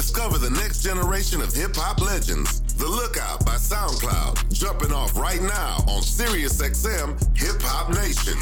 [0.00, 2.62] Discover the next generation of hip hop legends.
[2.76, 8.32] The Lookout by SoundCloud, jumping off right now on SiriusXM Hip Hop Nation.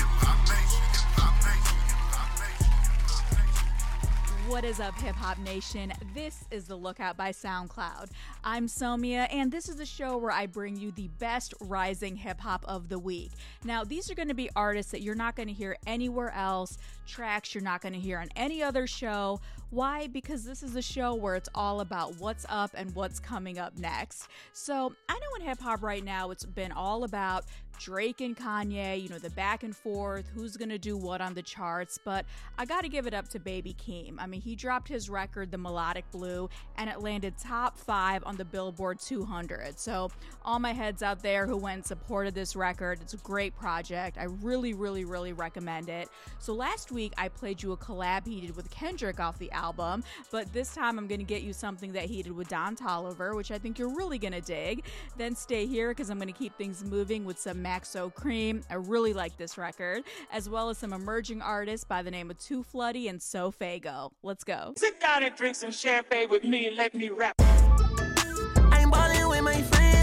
[4.48, 5.92] What is up, Hip Hop Nation?
[6.14, 8.10] This is The Lookout by SoundCloud.
[8.44, 12.40] I'm Somia, and this is a show where I bring you the best rising hip
[12.40, 13.32] hop of the week.
[13.64, 16.78] Now, these are going to be artists that you're not going to hear anywhere else,
[17.08, 19.40] tracks you're not going to hear on any other show.
[19.70, 20.06] Why?
[20.06, 23.76] Because this is a show where it's all about what's up and what's coming up
[23.76, 24.28] next.
[24.52, 27.44] So, I know in hip hop right now, it's been all about
[27.78, 31.34] Drake and Kanye, you know, the back and forth, who's going to do what on
[31.34, 32.26] the charts, but
[32.58, 34.16] I got to give it up to Baby Keem.
[34.18, 38.36] I mean, he dropped his record, The Melodic Blue, and it landed top five on
[38.36, 39.78] the Billboard 200.
[39.78, 40.10] So,
[40.44, 44.18] all my heads out there who went and supported this record, it's a great project.
[44.18, 46.08] I really, really, really recommend it.
[46.40, 50.02] So, last week I played you a collab he did with Kendrick off the album,
[50.32, 53.36] but this time I'm going to get you something that he did with Don Toliver,
[53.36, 54.82] which I think you're really going to dig.
[55.16, 58.64] Then stay here because I'm going to keep things moving with some Maxo Kream.
[58.68, 62.38] I really like this record, as well as some emerging artists by the name of
[62.40, 64.10] Too Floody and So Fago.
[64.24, 64.72] Let's go.
[64.76, 67.34] Sit down and drink some champagne with me and let me rap.
[67.38, 69.97] I'm ballin' with my friends,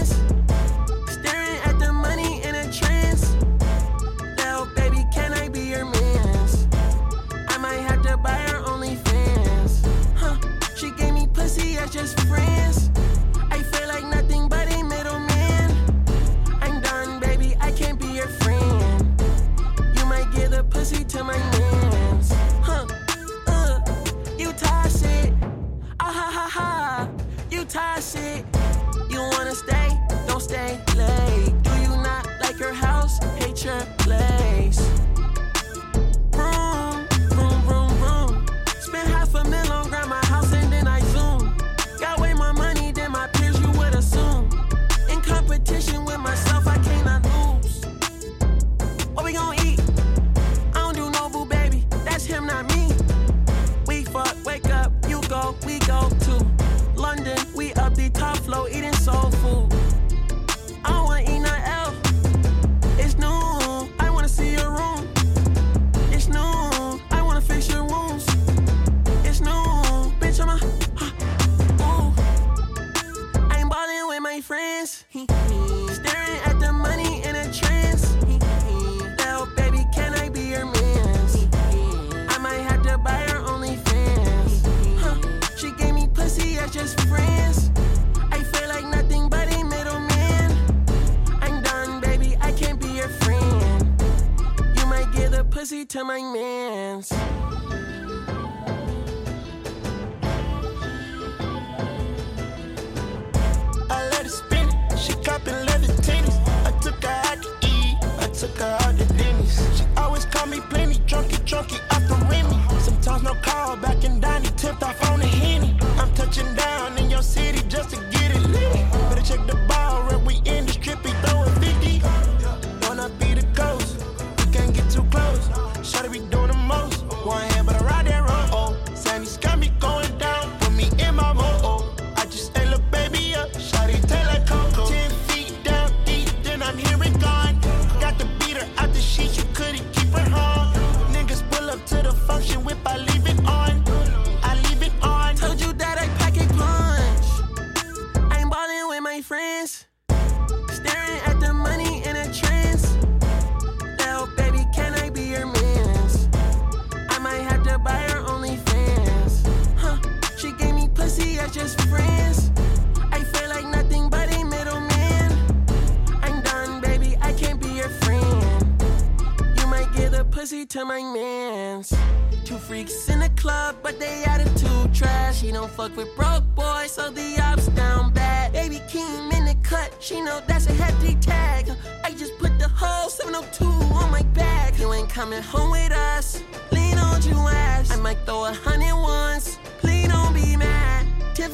[172.76, 175.40] freaks in the club, but they attitude trash.
[175.40, 178.52] She don't fuck with broke boys, so the ops down bad.
[178.52, 181.70] Baby Keem in the cut, she know that's a hefty tag.
[182.04, 183.64] I just put the whole 702
[184.00, 184.78] on my back.
[184.78, 186.42] You ain't coming home with us.
[186.70, 187.90] Lean on your ass.
[187.90, 189.58] I might throw a hundred once.
[189.78, 191.06] Please don't be mad.
[191.34, 191.50] Tit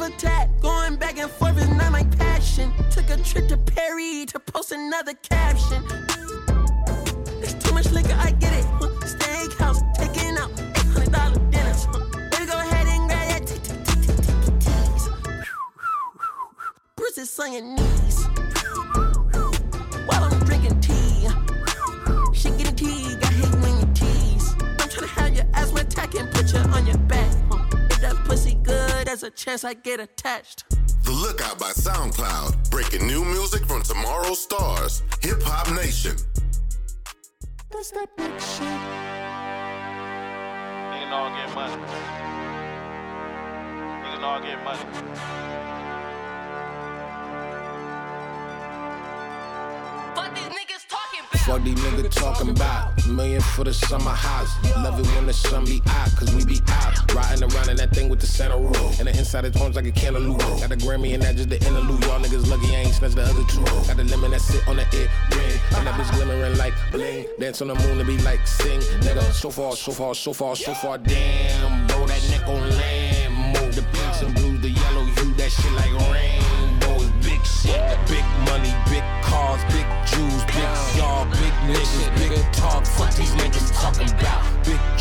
[0.60, 2.72] going back and forth is not my passion.
[2.90, 5.84] Took a trip to Perry to post another caption.
[7.40, 8.66] There's too much liquor, I get it.
[17.22, 18.26] Bruises on your knees.
[20.06, 21.28] While I'm drinking tea.
[22.32, 24.54] She getting tea, got hate when you tease.
[24.58, 27.30] I'm tryna have your ass wet tack and put you on your back.
[27.90, 30.64] If that pussy good as a chance I get attached.
[31.04, 35.04] The Lookout by SoundCloud, breaking new music from tomorrow's stars.
[35.20, 36.16] Hip Hop Nation.
[37.70, 38.66] That's that big shit.
[40.90, 41.82] Niggas all get money.
[44.02, 45.51] Niggas all get money.
[50.14, 53.06] Fuck these niggas talking about.
[53.08, 54.54] Million for the summer house.
[54.76, 57.12] Love it when the sun be out, cause we be out.
[57.12, 58.92] Riding around in that thing with the center roll.
[58.98, 60.38] And the inside of homes like a cantaloupe.
[60.38, 62.00] Got a Grammy and that just the interlude.
[62.04, 63.64] Y'all niggas lucky I ain't snatched the other two.
[63.88, 65.60] Got the lemon that sit on the ear ring.
[65.76, 67.26] And that bitch glimmering like bling.
[67.40, 68.80] Dance on the moon and be like sing.
[69.00, 70.96] Nigga, so far, so far, so far, so far.
[70.98, 73.34] Damn, bro, that neck on land.
[73.58, 77.10] Move the pinks and blues, the yellow hue, that shit like rainbows.
[77.26, 78.21] Big shit, big
[81.72, 82.86] niggas, big talk.
[82.86, 84.64] Fuck these niggas talking about.
[84.64, 84.91] Big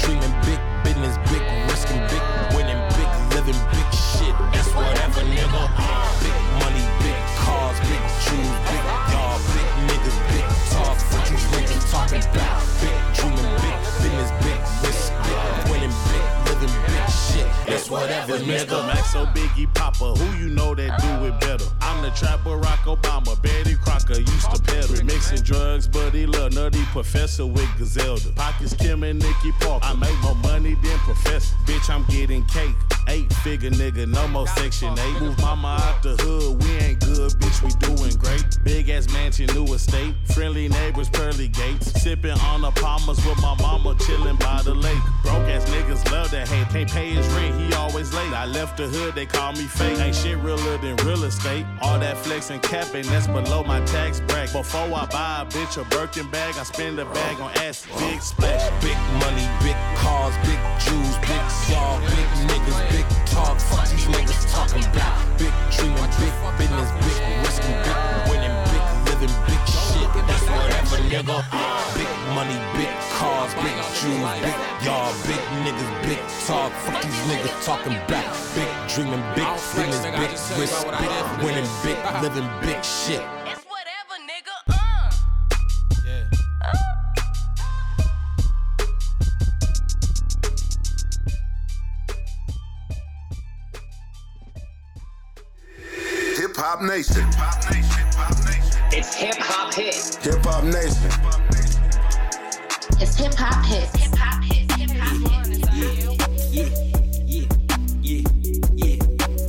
[18.31, 18.89] Whatever, Mr.
[18.89, 21.66] Maxo Biggie Papa, who you know that do it better?
[21.81, 25.04] I'm the trap Barack Obama, Betty Crocker used to peddle.
[25.04, 28.33] Mixing drugs, but he love nutty professor with Gazelda.
[28.36, 29.86] Pockets Kim and Nicky Parker.
[29.86, 31.54] I make more money than professor.
[31.66, 32.75] Bitch, I'm getting cake.
[33.07, 35.21] Eight figure nigga, no more section eight.
[35.21, 38.45] Move mama out the hood, we ain't good, bitch, we doing great.
[38.63, 40.13] Big ass mansion, new estate.
[40.33, 41.92] Friendly neighbors, pearly gates.
[42.01, 45.01] Sipping on the palmers with my mama, chilling by the lake.
[45.24, 46.68] Broke ass niggas love that hate.
[46.69, 48.33] Can't pay his rent, he always late.
[48.33, 49.98] I left the hood, they call me fake.
[50.00, 51.65] Ain't shit realer than real estate.
[51.81, 54.53] All that flex and capping, that's below my tax bracket.
[54.53, 57.86] Before I buy a bitch a Birkin bag, I spend a bag on ass.
[58.00, 58.62] Big splash.
[58.81, 63.59] Big money, big cars, big Jews, big y'all, big niggas, big talk.
[63.59, 65.18] Fuck these niggas talking about.
[65.38, 67.98] Big dreaming, big business, big risking, big
[68.30, 70.09] winning, big living, big shit.
[70.27, 71.38] That's whatever, nigga.
[71.95, 76.71] Big money, big cars, big Jews, big y'all, big niggas, big talk.
[76.86, 78.33] Fuck these niggas talking about.
[78.56, 83.41] Big dreaming, big business, big risk, big winning, big living, big shit.
[96.63, 97.25] Hop Nation.
[98.92, 99.96] It's hip hop hit.
[100.22, 101.10] Hip Hop Nation.
[103.02, 103.96] It's hip hop hits.
[103.96, 104.75] Hip hop hits.
[104.75, 105.42] Hip hop hits.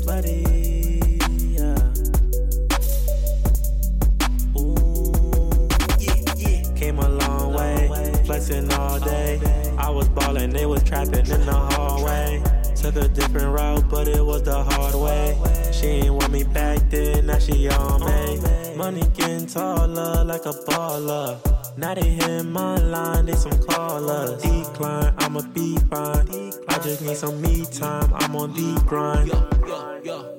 [0.06, 1.18] Buddy,
[1.52, 1.92] yeah.
[4.58, 5.68] Ooh,
[6.74, 9.38] Came a long way, flexing all day.
[9.76, 12.42] I was ballin', they was trapping in the hallway.
[12.74, 14.71] Took a different route, but it was the hard way.
[14.71, 14.71] She
[16.44, 18.76] back then, now she on me.
[18.76, 21.38] Money getting taller like a baller.
[21.76, 24.42] Now they hit my line, they some callers.
[24.42, 26.52] Decline, I'ma be fine.
[26.68, 29.30] I just need some me time, I'm on the grind.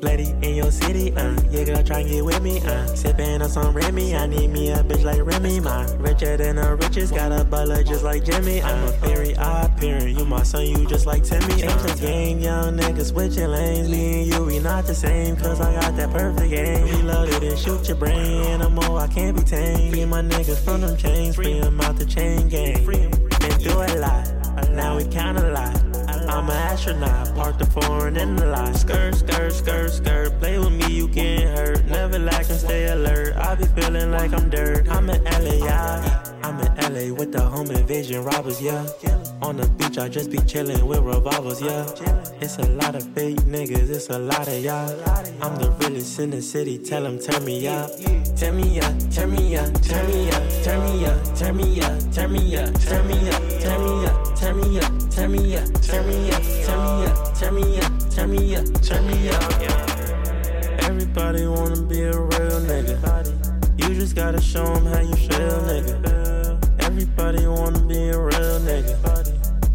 [0.04, 2.86] Lady in your city, uh, you gotta try and get with me, uh.
[2.94, 5.86] Sippin' on some Remy, I need me a bitch like Remy, my.
[5.96, 8.62] Richer than the richest, got a butler just like Jimmy.
[8.62, 11.56] I'm a fairy, odd parent, you my son, you just like Timmy.
[11.62, 13.88] Change the game, young niggas switching lanes.
[13.90, 16.84] Me and you, we not the same, cause I got that perfect game.
[16.84, 19.94] Reload it and shoot your brain, I'm more, I can't be tamed.
[19.94, 22.86] Free my niggas from them chains, free them out the chain gang.
[22.86, 23.12] Been
[23.60, 25.83] through a lot, now we count a lot.
[26.44, 28.76] I'm an astronaut, Park the foreign in the lot.
[28.76, 30.40] Skirt, skirt, skirt, skirt.
[30.42, 31.86] Play with me, you get hurt.
[31.86, 33.38] Never lack and stay alert.
[33.38, 34.90] I be feeling like I'm dirt.
[34.90, 36.23] I'm an LA, yeah.
[36.44, 38.86] I'm in LA with the home invasion robbers, yeah.
[39.42, 41.88] On the beach, I just be chilling with revolvers, yeah.
[42.42, 44.90] It's a lot of fake niggas, it's a lot of y'all.
[45.42, 47.90] I'm the realest in the city, tell them turn me up.
[48.36, 52.12] Turn me up, turn me up, turn me up, turn me up, turn me up,
[52.12, 56.42] turn me up, turn me up, turn me up, turn me up, turn me up,
[56.52, 59.44] turn me up, turn me up, turn me up, turn me up, turn me up.
[60.84, 63.53] Everybody wanna be a real nigga.
[63.84, 66.58] You just gotta show 'em how you feel, nigga.
[66.80, 68.96] Everybody wanna be a real nigga.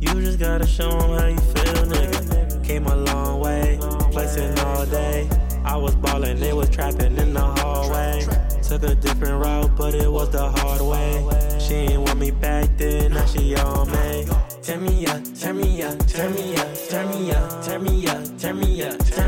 [0.00, 2.65] You just gotta show 'em how you feel, nigga.
[2.65, 3.79] Came a long way,
[4.11, 5.29] flexing all day.
[5.62, 8.27] I was ballin', they was trapping in the hallway.
[8.62, 11.23] Took a different route, but it was the hard way.
[11.59, 14.27] She ain't want me back then, now she on me.
[14.62, 18.38] Turn me up, turn me up, turn me up, turn me up, turn me up,
[18.41, 19.27] turn me up, turn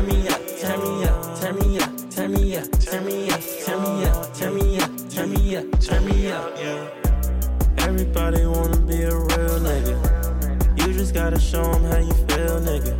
[11.51, 12.93] show 'em how you feel, nigga.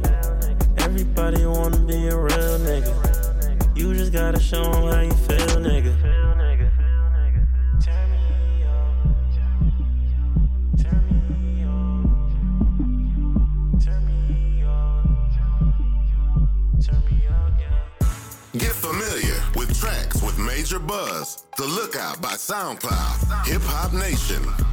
[0.80, 2.94] Everybody wanna be a real nigga.
[3.78, 5.94] You just gotta show 'em how you feel, nigga.
[18.58, 21.46] Get familiar with tracks with major buzz.
[21.56, 23.46] The Lookout by SoundCloud.
[23.46, 24.71] Hip Hop Nation.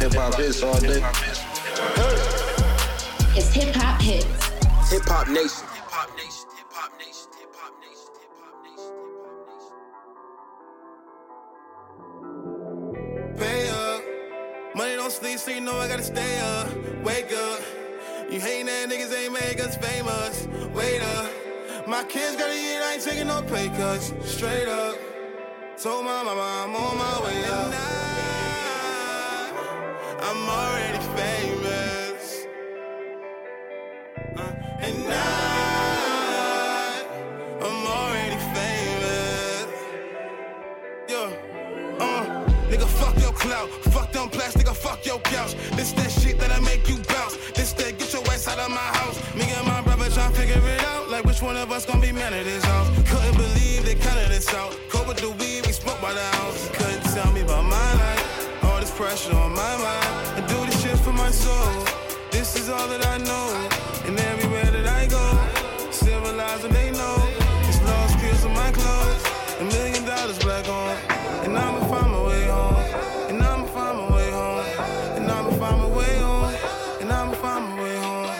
[0.00, 1.02] Hip hop hits all day.
[3.36, 4.24] It's hip hop hits.
[4.90, 5.66] Hip hop nation.
[5.68, 9.44] Hip hop nation, hip-hop, nation, hip-hop, nation, hip-hop, nation, hip-hop,
[13.28, 13.36] nation.
[13.36, 14.00] Pay up.
[14.74, 16.68] Money don't sleep, so you know I gotta stay up.
[17.04, 17.60] Wake up.
[18.30, 20.48] You hating that niggas ain't make us famous.
[20.74, 21.30] Wait up.
[21.86, 24.14] My kids gotta eat, I ain't taking no pay cuts.
[24.24, 24.96] Straight up.
[25.76, 28.09] Told my mama I'm on my way up.
[30.22, 32.46] I'm already famous.
[34.36, 37.04] Uh, and I,
[37.62, 39.66] I'm already famous.
[41.08, 41.32] Yeah.
[41.98, 43.70] Uh, nigga, fuck your clout.
[43.94, 45.54] Fuck them plastic, or fuck your couch.
[45.72, 47.36] This that shit that'll make you bounce.
[47.52, 49.18] This that get your ass out of my house.
[49.34, 51.08] Me and my brother tryna figure it out.
[51.08, 52.88] Like which one of us gonna be man of this house.
[53.08, 54.76] Couldn't believe they counted this out.
[54.90, 56.68] Cold with the weed, we smoke by the ounce.
[56.74, 58.39] Couldn't tell me about my life.
[59.00, 60.36] Pressure on my mind.
[60.36, 61.84] I do this shit for my soul.
[62.30, 63.46] This is all that I know.
[64.04, 65.24] And everywhere that I go,
[65.90, 67.16] civilize and they know.
[67.66, 69.24] It's lost kills on my clothes.
[69.58, 70.94] A million dollars black on.
[71.44, 72.76] And I'ma find my way home.
[73.30, 74.64] And I'ma find my way home.
[75.16, 76.54] And I'ma find my way home.
[77.00, 78.30] And I'ma find my way home.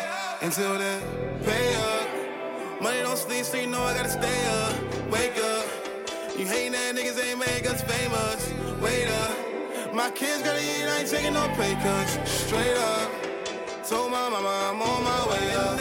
[0.42, 1.00] Until then,
[1.42, 2.82] pay up.
[2.82, 4.74] Money don't sleep, so you know I gotta stay up.
[5.10, 5.64] Wake up.
[6.38, 8.52] You hating that niggas ain't make us famous.
[8.82, 9.59] Wait up.
[9.92, 12.16] My kids gotta eat, I ain't taking no pay cuts.
[12.30, 13.10] Straight up.
[13.88, 15.80] Told my mama I'm on my way up.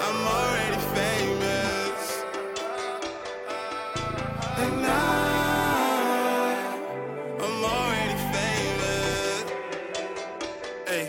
[0.00, 2.24] I'm already famous.
[4.58, 4.98] And I,
[7.38, 9.44] I'm already famous.
[10.88, 11.06] Hey.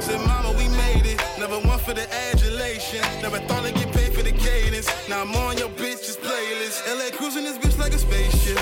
[0.00, 1.22] Said, Mama, we made it.
[1.38, 3.00] Never one for the adulation.
[3.22, 4.88] Never thought I'd get paid for the cadence.
[5.08, 6.84] Now I'm on your bitch's playlist.
[6.88, 8.58] LA cruising this bitch like a spaceship.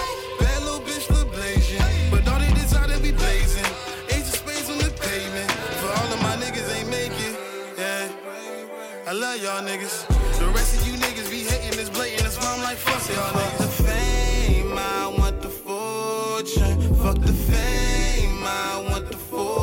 [9.41, 10.07] Y'all niggas.
[10.39, 12.25] The rest of you niggas be hating this blatant.
[12.25, 13.57] That's why I'm like, fuck y'all niggas.
[13.57, 16.95] The fame, I want the fortune.
[16.97, 19.57] Fuck the fame, I want the fortune.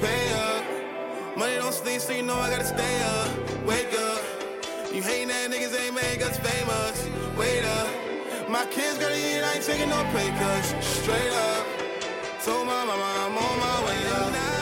[0.00, 0.64] Pay up.
[1.36, 3.28] Money don't sleep, so you know I gotta stay up.
[3.64, 4.24] Wake up.
[4.92, 7.06] You hating that niggas ain't make us famous.
[7.38, 7.88] Wait up.
[8.50, 10.74] My kids gotta eat, I ain't taking no pay cuts.
[10.84, 11.64] Straight up.
[12.42, 14.57] Told my mama I'm on my way up.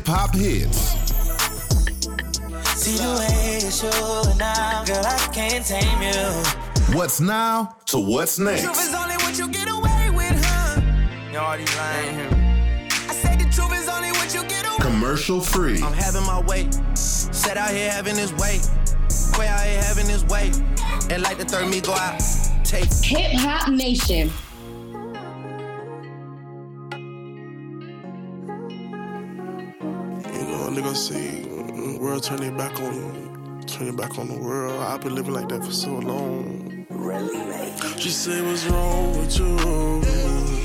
[0.00, 0.96] Hip hop hits.
[2.80, 6.96] See the way you show now, girl, I can't tame you.
[6.96, 8.88] What's now to what's Truth next?
[8.88, 10.80] is only what you get away with, huh?
[11.30, 12.88] You already lying here.
[13.08, 15.82] I say the truth is only what you get away Commercial free.
[15.82, 16.70] I'm having my way.
[16.94, 18.58] Set out here having his way.
[19.34, 20.50] Quay out here having his way.
[21.10, 22.22] And like the third me go out.
[22.64, 24.30] Take Hip Hop Nation.
[30.70, 34.80] A nigga say, mm, world turn their back on turn your back on the world.
[34.80, 36.86] I've been living like that for so long.
[36.88, 37.78] Really, mate?
[37.98, 40.59] She say, what's wrong with you?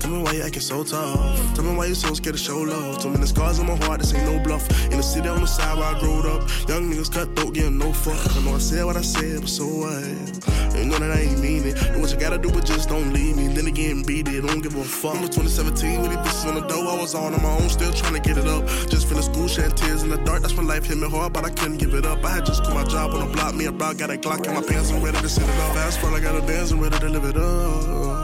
[0.00, 1.54] Tell me why you acting so tough.
[1.54, 3.02] Tell me why you so scared to show love.
[3.02, 4.64] Too the scars on my heart, this ain't no bluff.
[4.90, 7.76] In the city on the side where I growed up, young niggas cut throat, getting
[7.76, 8.18] no fuck.
[8.34, 10.60] I know I said what I said, but so what?
[10.74, 11.76] You know that I ain't mean it.
[11.92, 13.48] Do what you gotta do, but just don't leave me.
[13.48, 15.14] Then again, beat it, don't give a fuck.
[15.14, 17.92] Remember 2017 with these bitches on the door, I was on on my own, still
[17.92, 18.66] trying to get it up.
[18.88, 20.40] Just finished school, shedding tears in the dark.
[20.40, 22.24] That's when life hit me hard, but I couldn't give it up.
[22.24, 24.46] I had just quit my job on the block, me a bro, got a Glock
[24.46, 25.74] in my pants, I'm ready to set it up.
[25.74, 28.19] Fast forward, I got a Benz, I'm ready to live it up.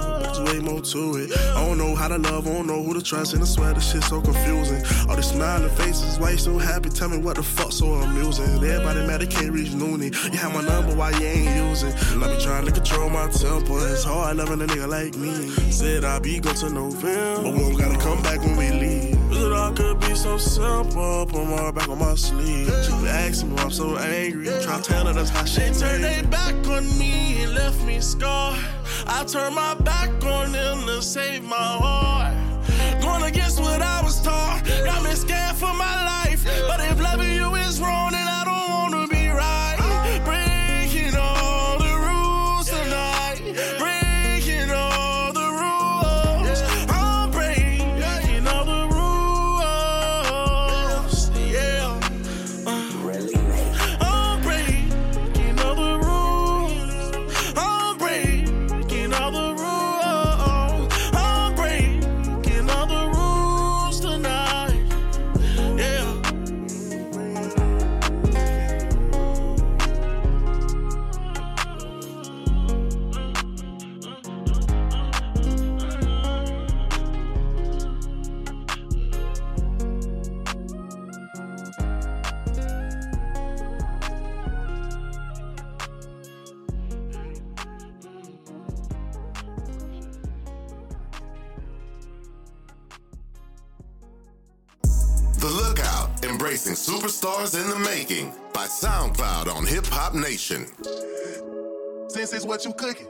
[0.56, 1.36] Way more to it.
[1.36, 3.74] I don't know how to love, I don't know who to trust, and I swear
[3.74, 4.82] this shit so confusing.
[5.06, 6.88] All these smiling faces, why you so happy?
[6.88, 8.46] Tell me what the fuck so amusing.
[8.46, 10.14] Everybody mad they can't reach Noonie.
[10.32, 11.92] You have my number, why you ain't using?
[12.22, 13.86] I be trying to control my temper.
[13.92, 15.50] It's hard loving a nigga like me.
[15.70, 19.18] Said I be go to November, but we don't gotta come back when we leave.
[19.28, 21.26] Cause it all could be so simple.
[21.26, 22.72] Put my back on my sleeve.
[22.82, 24.46] She be asking me why I'm so angry.
[24.62, 27.82] Try to tell her that's how she They turned their back on me and left
[27.84, 28.75] me scarred.
[29.08, 32.34] I turned my back on them to save my heart.
[33.00, 34.62] Going against what I was taught.
[34.84, 35.95] Got me scared for my
[97.54, 100.66] In the Making by SoundCloud on Hip Hop Nation.
[102.08, 103.06] Since it's what you cooking.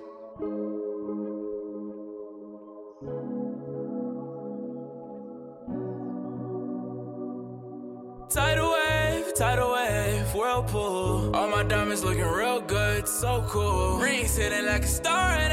[8.29, 11.35] Tidal wave, tidal wave, whirlpool.
[11.35, 13.97] All my diamonds looking real good, so cool.
[13.97, 15.51] Rings hitting like a star in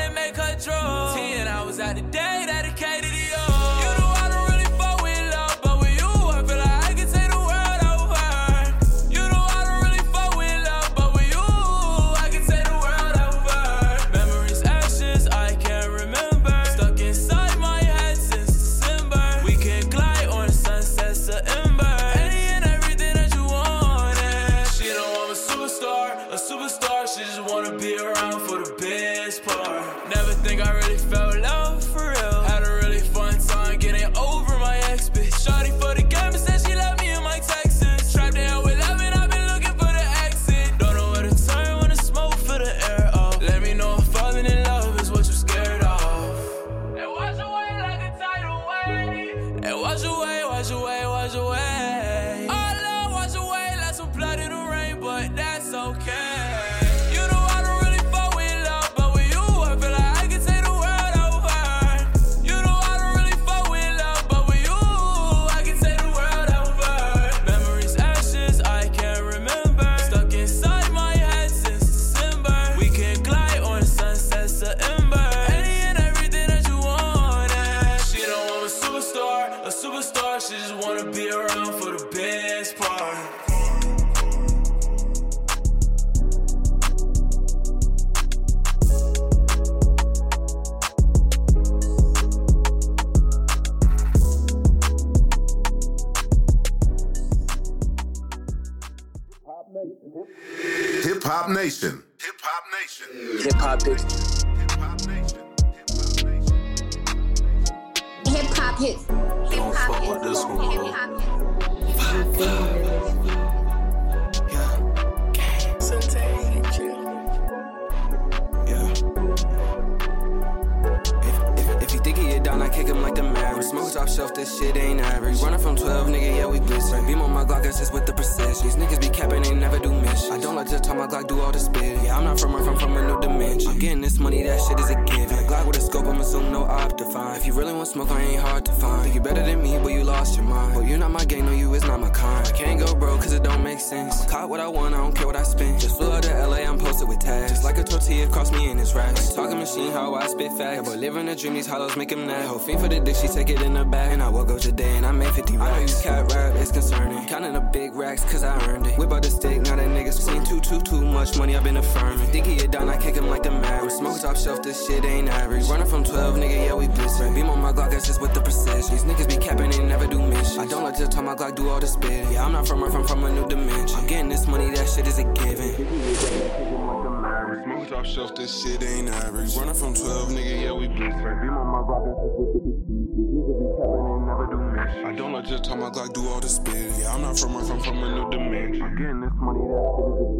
[185.05, 186.91] I don't like just how my Glock do all the spin.
[186.99, 188.81] Yeah, I'm not from Earth, I'm from another dimension.
[188.81, 190.33] Again, this money that shit is a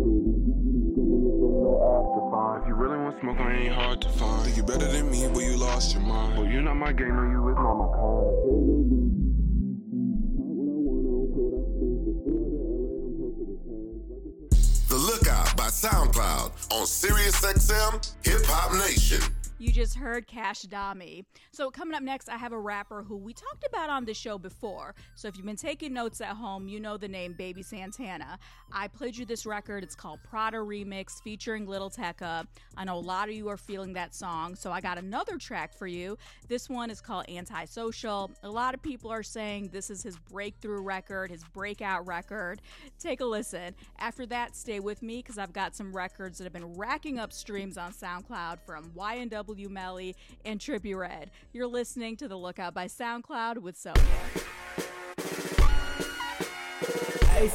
[2.62, 4.44] if you really want smoke, I ain't hard to find.
[4.44, 6.36] Think you better than me, but you lost your mind.
[6.36, 9.04] But you not my game, no, you is not my kind.
[14.90, 19.22] The Lookout by SoundCloud on SiriusXM Hip Hop Nation.
[19.64, 21.24] You just heard Cash Dami.
[21.52, 24.38] So, coming up next, I have a rapper who we talked about on the show
[24.38, 24.94] before.
[25.16, 28.40] So, if you've been taking notes at home, you know the name Baby Santana.
[28.74, 29.82] I played you this record.
[29.82, 32.46] It's called Prada Remix featuring Lil Tecca.
[32.76, 34.56] I know a lot of you are feeling that song.
[34.56, 36.18] So, I got another track for you.
[36.50, 38.32] This one is called Antisocial.
[38.44, 42.62] A lot of people are saying this is his breakthrough record, his breakout record.
[43.00, 43.76] Take a listen.
[43.98, 47.32] After that, stay with me because I've got some records that have been racking up
[47.32, 49.53] streams on SoundCloud from YNW.
[49.54, 49.70] W.
[49.70, 51.30] Melly, and Trippie Redd.
[51.52, 54.02] You're listening to The Lookout by SoundCloud with Sonia.
[57.30, 57.50] Hey,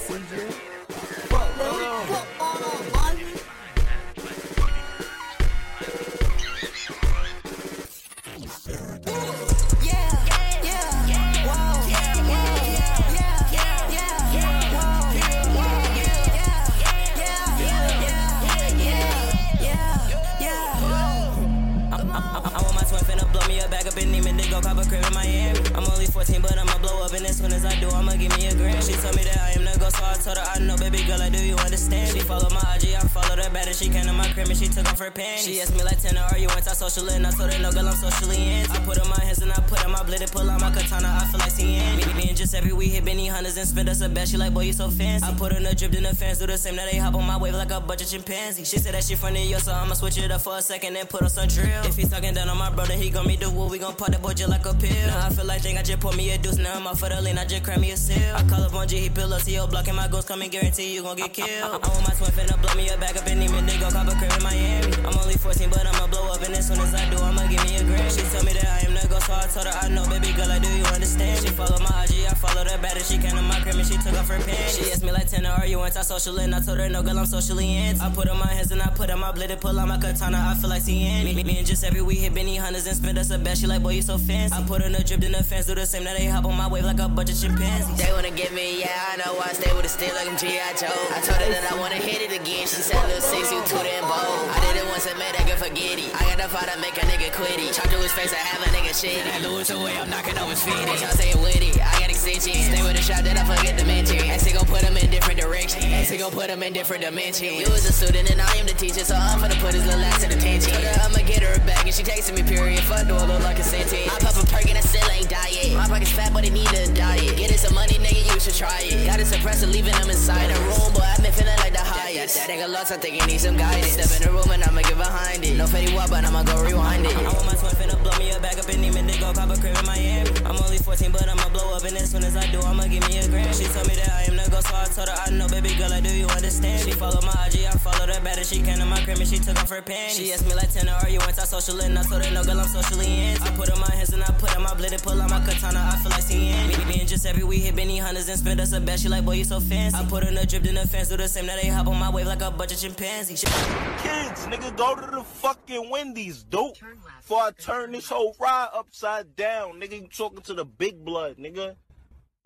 [25.19, 25.59] Miami.
[25.75, 28.37] I'm only 14, but I'ma blow up, and as soon as I do, I'ma give
[28.39, 28.85] me a grand.
[28.85, 31.05] She told me that I am the ghost, so I told her I know, baby
[31.05, 32.17] girl, like, do you understand?
[32.17, 33.73] She followed my IG, I followed her better.
[33.73, 35.45] She came to my crib and she took off her panties.
[35.45, 37.09] She asked me like, Tanner, are you anti-social?
[37.11, 38.75] And I told her, no, girl, I'm socially anti.
[38.75, 40.71] I put on my hands and I put on my blade and pull out my
[40.71, 41.19] katana.
[41.23, 44.01] I feel like seeing me, me and Giuseppe, we hit Benny Hunters and spend us
[44.01, 44.29] a bet.
[44.29, 45.27] She like, boy, you so fancy.
[45.27, 46.77] I put on a drip, then the fans do the same.
[46.77, 48.69] Now they hop on my wave like a bunch of chimpanzees.
[48.69, 50.97] She said that she from New York, so I'ma switch it up for a second
[50.97, 51.85] and put on some drill.
[51.85, 54.09] If he's talking down on my brother, he gon' me do what we gon' pop
[54.09, 55.07] that boy just like a pill.
[55.07, 56.59] Now I feel like think I just pour me a deuce.
[56.59, 58.35] Now I'm off for the lean, I just cram me a seal.
[58.35, 60.51] I call up on G, he pull up your block, and my ghost come and
[60.51, 61.81] guarantee you gon' get killed.
[61.83, 64.09] I want my twin finna blow me a back up and even they gon' cop
[64.09, 64.95] a crib in Miami.
[65.05, 67.63] I'm only 14, but I'ma blow up, and as soon as I do, I'ma give
[67.65, 68.13] me a grand.
[68.13, 70.33] She told me that I am the ghost, so I told her I know, baby
[70.33, 71.45] girl, like, do you understand?
[71.45, 73.01] She follow my IG, I followed her better.
[73.01, 74.77] She came to my crib and she took off her pants.
[74.77, 76.39] She asked me like, Tanner, are you anti-social?
[76.39, 78.05] And I told her, no, girl, I'm socially anti.
[78.05, 79.99] I put on my hands and I put on my blade and pull out my
[79.99, 80.39] katana.
[80.51, 83.31] I feel like seeing me, me and Giuseppe, we hit Benny Hunters and spend us
[83.31, 83.59] a bet.
[83.59, 84.55] She like, boy, you so fancy.
[84.55, 86.05] I put on a drip, then the fans do the same.
[86.05, 87.97] Now they hop on my wave like a bunch of chimpanzees.
[87.97, 90.73] They wanna get me, yeah, I know I stay with a still like I'm G.I.
[90.79, 90.95] Joe.
[91.11, 92.67] I told her that I wanna hit it again.
[92.71, 94.47] She said, little six, you too damn bold.
[94.55, 96.15] I did it once and made that girl forget it.
[96.15, 97.75] I got the fire to make a nigga quit it.
[97.75, 99.19] Talk to his face, I have a nigga shit.
[99.27, 100.79] I lose away, I'm knocking over his feet.
[100.79, 102.71] Y'all say it with it, I got extensions.
[102.71, 104.23] Stay with a shot that I forget to mention.
[104.31, 105.85] And she gon' put him in different directions.
[105.85, 107.59] And she gon' put him in different dimensions.
[107.59, 110.03] You was a student and I am the teacher, so I'm finna put his little
[110.07, 110.71] ass in attention.
[110.71, 112.81] Told her I'ma get her back and she texting me period.
[112.87, 114.07] Fuck do look like a sentence.
[114.07, 115.75] I pop a perk and I still ain't diet.
[115.75, 117.35] My pocket's fat, but it need a diet.
[117.35, 119.07] Getting some money, nigga, you should try it.
[119.07, 119.19] Got
[119.49, 122.37] a suppressor, leaving them inside the room, but I've been feeling like the highest.
[122.37, 123.93] That, that nigga lost, I think he need some guidance.
[123.93, 125.57] Step in the room and I'ma get behind it.
[125.57, 127.17] No Fetty Wap, but I'ma go rewind it.
[127.17, 129.51] I want my twin finna blow me up, back up and even they go cop
[129.51, 130.31] a crib in Miami.
[130.45, 133.07] I'm only 14, but I'ma blow up, and as soon as I do, I'ma give
[133.09, 133.55] me a grand.
[133.55, 135.75] She told me that I am the ghost, so I told her I know, baby
[135.77, 136.85] girl, like, do you understand?
[136.85, 138.45] She followed my IG, I followed her better.
[138.45, 140.17] She came to my crib and she took off her panties.
[140.17, 141.81] She asked me like, Tanner, are you anti-social?
[141.81, 143.49] And I told her, no, girl, I'm socially anti.
[143.49, 145.41] I put on my hands and I put on my blade and pull out my
[145.41, 145.81] katana.
[145.93, 148.73] I feel like seeing me, me and Giuseppe, we hit Benny Hunters and spend us
[148.73, 149.01] a bet.
[149.01, 149.97] She like, boy, you so fancy.
[149.97, 151.47] I put on a drip, then the fans do the same.
[151.47, 153.45] Now they hop on my wave like a bunch of chimpanzees.
[153.45, 156.77] Kids, nigga, go to the fucking Wendy's, dope.
[157.21, 161.37] Before I turn this whole ride upside down, nigga, you talking to the big blood,
[161.37, 161.77] nigga.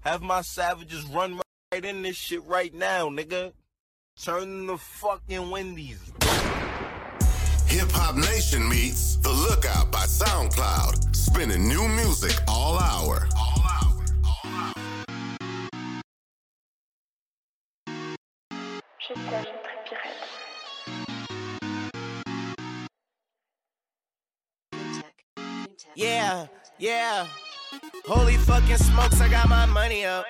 [0.02, 1.40] Have my savages run
[1.72, 3.52] right in this shit right now, nigga.
[4.20, 6.00] Turn the fucking Wendy's.
[7.66, 13.26] Hip Hop Nation meets The Lookout by SoundCloud, spinning new music all hour.
[26.32, 26.46] Yeah,
[26.78, 27.26] yeah.
[28.06, 30.24] Holy fucking smokes, I got my money up.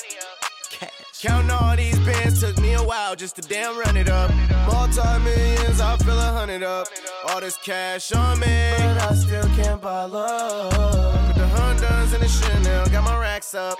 [0.69, 0.91] Cash.
[1.21, 4.33] Counting all these bands took me a while just to damn run it up.
[4.67, 6.89] Multi millions, I feel a hundred up.
[7.29, 10.73] All this cash on me, but I still can't buy love.
[10.73, 13.79] Put the Hondas in the Chanel, got my racks up.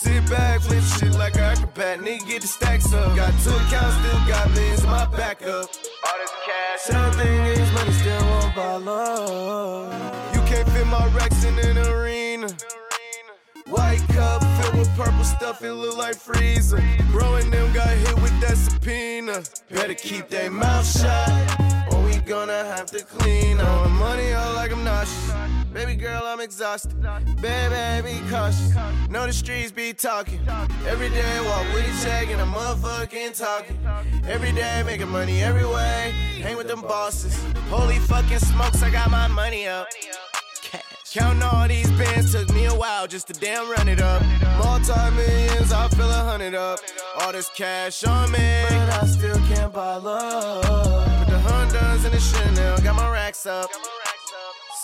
[0.00, 3.16] Sit back, flip shit like an acrobat, nigga get the stacks up.
[3.16, 5.68] Got two accounts, still got millions in my backup.
[6.06, 10.37] All this cash, everything is money, still won't buy love.
[10.90, 12.48] My racks in an arena.
[13.66, 16.82] White cup filled with purple stuff, it look like freezer.
[17.12, 19.42] Bro and them got hit with that subpoena.
[19.70, 23.90] Better keep their mouth shut, or we gonna have to clean up.
[23.90, 25.34] Money out like I'm nauseous.
[25.74, 27.00] Baby girl, I'm exhausted.
[27.42, 28.74] Baby, be cautious.
[29.10, 30.40] Know the streets be talking.
[30.88, 33.78] Every day, walk with a check and a motherfucking talking.
[34.26, 36.14] Every day, making money every way.
[36.40, 37.38] Hang with them bosses.
[37.68, 39.86] Holy fucking smokes, I got my money up.
[41.12, 44.22] Counting all these bands took me a while just to damn run it up.
[44.58, 46.80] Multi millions, I feel a hundred up.
[47.20, 50.64] All this cash on me, but I still can't buy love.
[50.64, 53.70] Put the Hondas in the Chanel, got my racks up.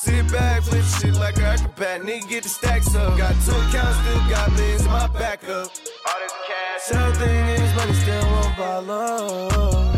[0.01, 3.19] Sit back, flip shit like an acrobat, nigga get the stacks up.
[3.19, 5.69] Got two accounts, still got millions in my backup.
[6.07, 9.94] All this cash, everything is money, still won't buy love.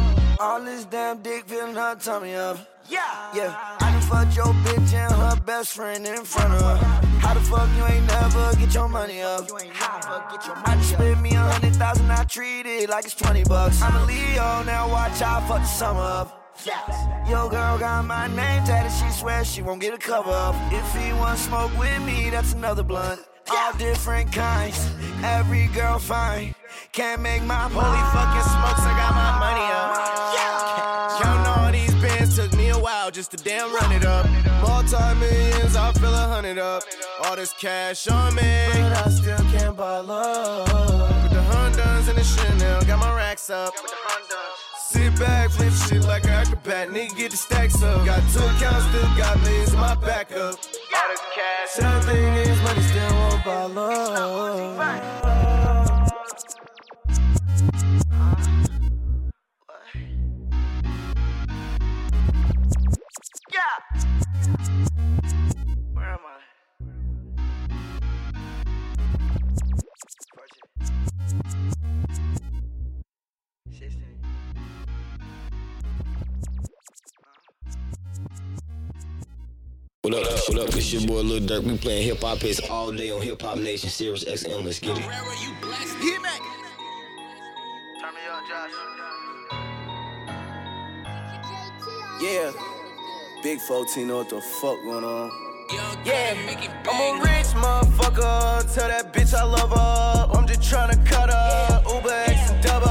[0.46, 2.56] All this damn dick feeling her tummy up.
[2.88, 3.00] Yeah,
[3.34, 3.76] yeah.
[3.80, 6.76] I done fucked your bitch and her best friend in front of her.
[7.18, 9.48] How the fuck you ain't never get your money up?
[9.48, 12.64] You ain't never get your money I just spent me a hundred thousand, I treat
[12.64, 13.82] it like it's twenty bucks.
[13.82, 16.56] I'm a Leo, now watch I fuck the summer up.
[17.28, 20.54] Yo, girl got my name tatted, she swears she won't get a cover up.
[20.72, 23.20] If he want smoke with me, that's another blunt.
[23.50, 24.78] All different kinds,
[25.24, 26.54] every girl fine.
[26.92, 30.05] Can't make my Holy fucking smokes, I got my money up.
[33.16, 34.28] Just to damn run it up.
[34.60, 36.82] Multi millions, I feel a hundred up.
[37.24, 40.68] All this cash on me, but I still can't buy love.
[41.22, 43.72] Put the Hondas in the Chanel, got my racks up.
[44.90, 48.04] Sit back, flip shit like an acrobat, nigga get the stacks up.
[48.04, 50.54] Got two accounts, still got millions in my backup.
[50.94, 55.06] All this cash, everything is money, still won't buy love.
[63.66, 64.02] Yeah.
[65.92, 66.38] Where am I?
[73.70, 74.02] Sixteen.
[80.02, 80.22] What up?
[80.48, 80.68] What up?
[80.68, 81.64] It's your boy Lil Durk.
[81.64, 84.64] We playing hip hop hits all day on Hip Hop Nation, Sirius XM.
[84.64, 85.02] Let's get it.
[85.02, 85.10] Hit
[86.22, 86.28] me.
[88.00, 88.70] Turn me up, Josh.
[92.22, 92.75] Yeah.
[93.46, 95.30] Big 14 know what the fuck going on.
[96.04, 96.34] Yeah,
[96.90, 98.74] I'm a rich motherfucker.
[98.74, 100.36] Tell that bitch I love her.
[100.36, 101.80] I'm just tryna cut her.
[101.86, 102.88] Uber X and double.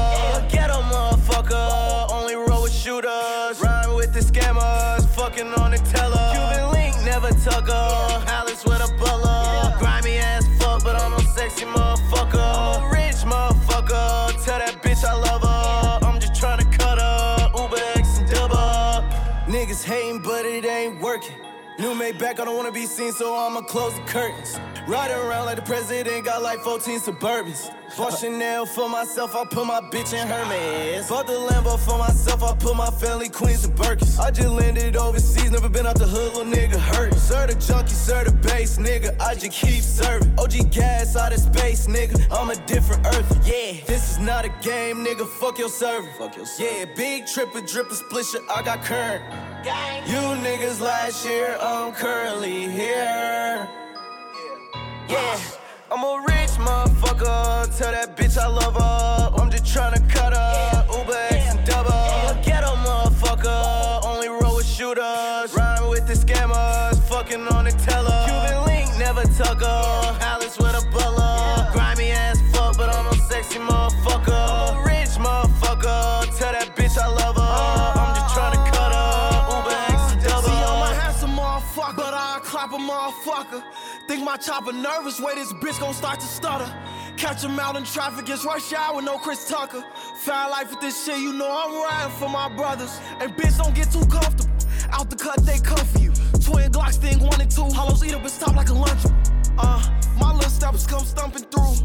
[0.48, 2.10] Ghetto motherfucker.
[2.10, 3.60] Only roll with shooters.
[3.60, 5.06] Rhyme with the scammers.
[5.10, 6.32] Fucking on the teller.
[6.32, 8.24] Cuban link, never tuck her.
[8.26, 9.76] Alice with a butler.
[9.78, 12.40] Grimy ass fuck, but I'm a sexy motherfucker.
[12.40, 14.42] I'm a rich motherfucker.
[14.42, 15.55] Tell that bitch I love her.
[21.86, 24.58] New made back, I don't wanna be seen, so I'ma close the curtains.
[24.88, 27.70] Riding around like the president, got like 14 Suburbans.
[27.96, 31.08] Bought Chanel for myself, I put my bitch in Hermes.
[31.08, 34.18] Bought the Lambo for myself, I put my family Queens and Birkins.
[34.18, 37.14] I just landed overseas, never been out the hood, little nigga hurt.
[37.14, 40.36] Sir the junkie, sir the base, nigga, I just keep serving.
[40.40, 43.30] OG gas out of space, nigga, I'm a different earth.
[43.46, 46.10] Yeah, this is not a game, nigga, fuck your server.
[46.18, 46.68] Fuck your server.
[46.68, 49.22] Yeah, big tripper, dripper, split shit, I got current.
[49.66, 53.68] You niggas last year, I'm currently here.
[55.08, 55.40] Yeah,
[55.90, 57.76] I'm a rich motherfucker.
[57.76, 59.42] Tell that bitch I love her.
[59.42, 60.86] I'm just tryna cut her.
[60.96, 62.42] Uber X and double.
[62.44, 64.04] Ghetto motherfucker.
[64.04, 65.52] Only roll with shooters.
[65.52, 67.00] Rhyme with the scammers.
[67.08, 68.24] Fucking on the teller.
[68.24, 69.60] Cuban link, never tuck
[84.26, 86.68] my chopper nervous, way this bitch gon' start to stutter.
[87.16, 89.84] Catch him out in traffic, it's rush hour no Chris Tucker.
[90.16, 93.00] Foul life with this shit, you know I'm riding for my brothers.
[93.20, 94.52] And bitch, don't get too comfortable.
[94.90, 96.10] Out the cut, they come for you.
[96.42, 97.70] Twin Glocks, thing one and two.
[97.70, 99.02] Hollows eat up and stop like a lunch.
[99.58, 99.80] Uh,
[100.18, 101.76] my little steppers come stumping through.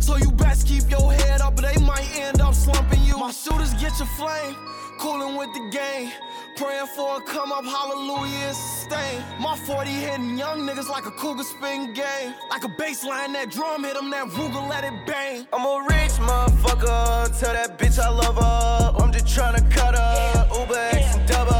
[0.00, 3.16] So you best keep your head up, but they might end up slumping you.
[3.18, 4.56] My shooters get your flame,
[4.98, 6.10] cooling with the game.
[6.56, 9.24] Praying for a come up, hallelujah, and sustain.
[9.40, 12.32] My 40 hitting young niggas like a cougar spin game.
[12.48, 15.48] Like a baseline, that drum hit hit 'em, that Ruger let it bang.
[15.52, 17.40] I'm a rich motherfucker.
[17.40, 19.02] Tell that bitch I love her.
[19.02, 20.46] I'm just tryna cut her.
[20.56, 21.54] Uber X and double.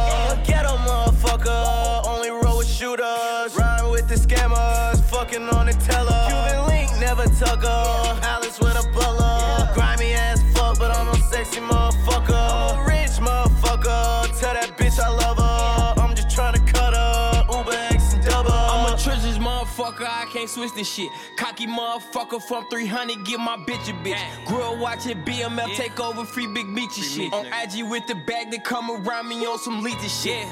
[0.46, 2.07] Get Ghetto motherfucker.
[2.07, 3.57] Only roll with shooters.
[3.57, 5.02] Rhyme with the scammers.
[5.11, 6.22] Fucking on the teller.
[6.28, 8.20] Cuban link, never tuck her.
[8.22, 9.74] Alice with a butler.
[9.74, 12.13] Grimy ass fuck, but I'm a sexy motherfucker.
[20.44, 21.11] Can't switch this shit.
[21.37, 24.46] Cocky motherfucker from 300, get my bitch a bitch.
[24.46, 27.33] Grew up watching BML take over free big meaty shit.
[27.33, 30.46] On IG with the bag that come around me on some leechy shit.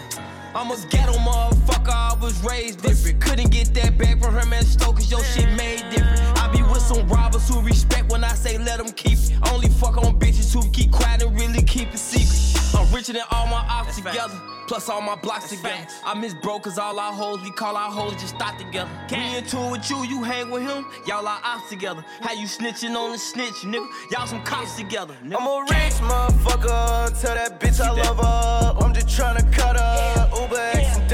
[0.54, 3.20] I'm a ghetto motherfucker, I was raised different.
[3.20, 6.20] Couldn't get that back from her man Stoke, cause your shit made different.
[6.38, 9.32] I be with some robbers who respect when I say let them keep it.
[9.52, 12.40] Only fuck on bitches who keep quiet and really keep it secret.
[12.74, 14.40] I'm richer than all my ops together.
[14.66, 15.86] Plus all my blocks together.
[16.04, 18.90] I miss bro, cause all our hoes, we call our hoes just stop together.
[19.10, 22.04] Me in tune with you, you hang with him, y'all are ops together.
[22.20, 23.86] How you snitching on the snitch, nigga?
[24.10, 25.14] Y'all some cops together.
[25.22, 25.36] Nigga.
[25.38, 27.20] I'm a rich motherfucker.
[27.20, 28.84] Tell that bitch I love her.
[28.84, 30.30] I'm just tryna cut her.
[30.40, 31.11] Uber X and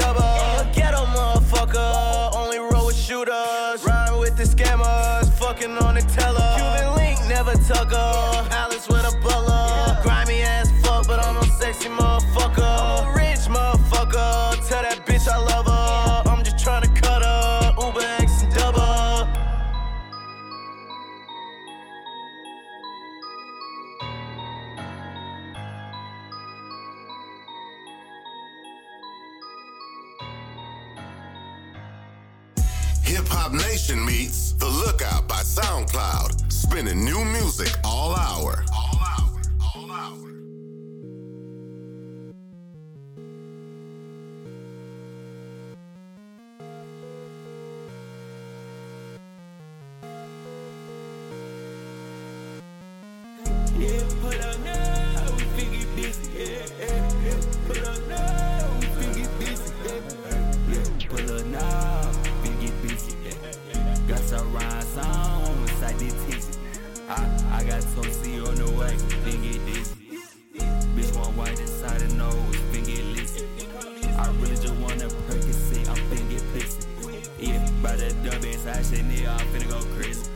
[6.01, 6.55] On the.
[6.55, 8.47] Cuban link, never tuck her.
[8.51, 9.48] Alice with a butler.
[34.59, 38.65] The Lookout by SoundCloud, spinning new music all hour.
[78.69, 80.28] I say nigga, I'm finna go crazy.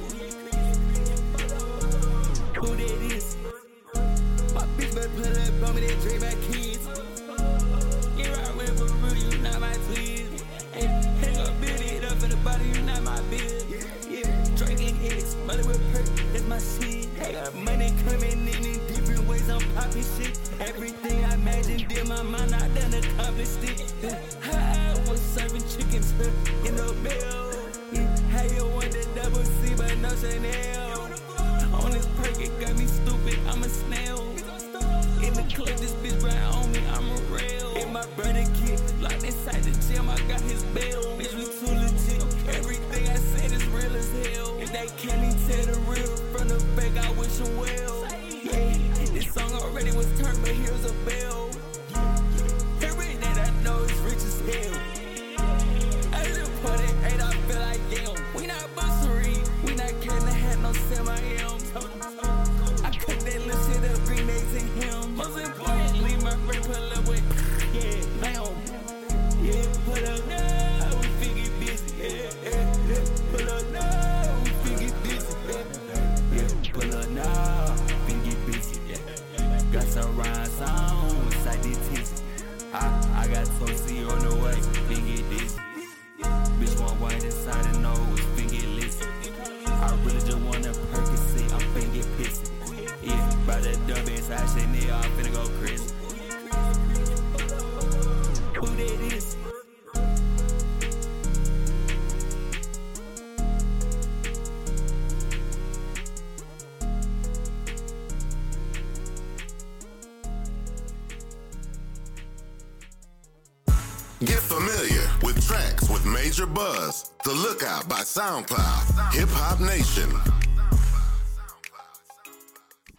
[114.25, 117.11] Get familiar with tracks with major buzz.
[117.25, 119.13] The Lookout by SoundCloud.
[119.13, 120.09] Hip Hop Nation.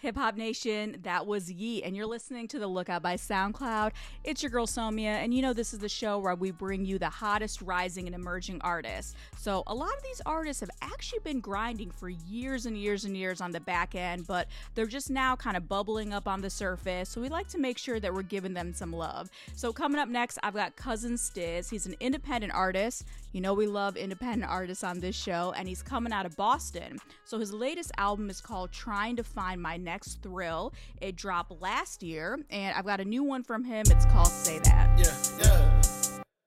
[0.00, 3.92] Hip Hop Nation, that was Yeet, and you're listening to The Lookout by SoundCloud.
[4.22, 6.98] It's your girl Somia, and you know this is the show where we bring you
[6.98, 9.14] the hottest rising and emerging artists.
[9.44, 13.14] So, a lot of these artists have actually been grinding for years and years and
[13.14, 16.48] years on the back end, but they're just now kind of bubbling up on the
[16.48, 17.10] surface.
[17.10, 19.28] So, we like to make sure that we're giving them some love.
[19.54, 21.68] So, coming up next, I've got Cousin Stizz.
[21.68, 23.04] He's an independent artist.
[23.32, 26.98] You know, we love independent artists on this show, and he's coming out of Boston.
[27.26, 30.72] So, his latest album is called Trying to Find My Next Thrill.
[31.02, 33.84] It dropped last year, and I've got a new one from him.
[33.90, 34.98] It's called Say That.
[34.98, 35.82] Yeah, yeah.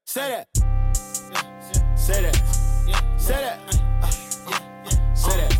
[0.08, 0.48] Say that.
[0.56, 1.96] Yeah.
[1.96, 2.67] Say that.
[3.18, 3.60] Say that.
[5.14, 5.54] Say that.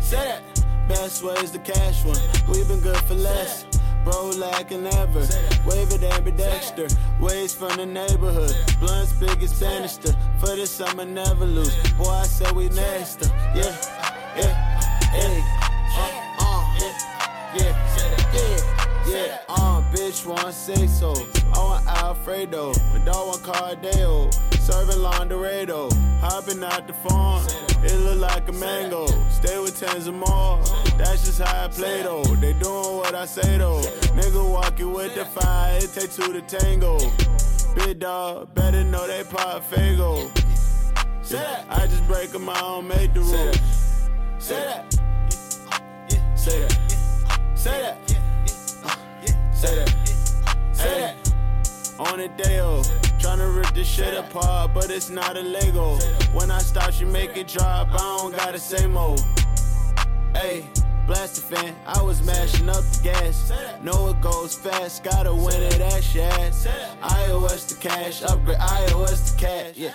[0.00, 0.42] Say that.
[0.88, 2.18] Best ways the cash one.
[2.48, 3.66] We've been good for less.
[4.04, 5.20] Bro, lacking ever.
[5.66, 6.94] Wave it ambidexter.
[7.18, 8.54] Ways from the neighborhood.
[8.78, 10.12] Blunts big as banister.
[10.38, 11.74] For the summer, never lose.
[11.94, 13.22] Boy, I said we next.
[13.54, 13.74] Yeah,
[14.36, 14.80] yeah,
[15.14, 15.60] yeah.
[15.96, 17.64] Uh, uh, yeah,
[18.34, 18.58] yeah,
[19.08, 19.38] yeah.
[19.48, 21.14] Uh, bitch want say so.
[21.54, 22.74] I want Alfredo.
[22.92, 24.53] My dog want Cardeo.
[24.64, 25.92] Serving Laundorado.
[26.20, 27.44] Hopping out the farm.
[27.84, 29.06] It look like a mango.
[29.28, 30.58] Stay with tens or more.
[30.96, 32.24] That's just how I play though.
[32.24, 33.82] They doing what I say though.
[34.16, 35.76] Nigga walking with the fire.
[35.76, 36.98] It take two to tango.
[37.74, 40.30] Big dog, better know they pop fago.
[41.68, 43.58] I just break them, I don't make the rules.
[44.38, 44.92] Say that.
[46.36, 46.78] Say that.
[47.54, 47.98] Say that.
[49.54, 49.90] Say that.
[50.72, 51.34] Say that.
[51.98, 52.88] On a day off,
[53.24, 55.96] tryna rip this shit apart, but it's not a Lego.
[56.34, 57.88] When I stop, she make it drop.
[57.90, 59.16] I don't gotta say more.
[60.34, 60.66] Hey,
[61.06, 63.50] blast the fan, I was mashing up the gas.
[63.82, 66.66] Know it goes fast, gotta win it at Shaz.
[67.00, 69.74] iOS the cash, upgrade iOS the cash.
[69.74, 69.94] Yeah,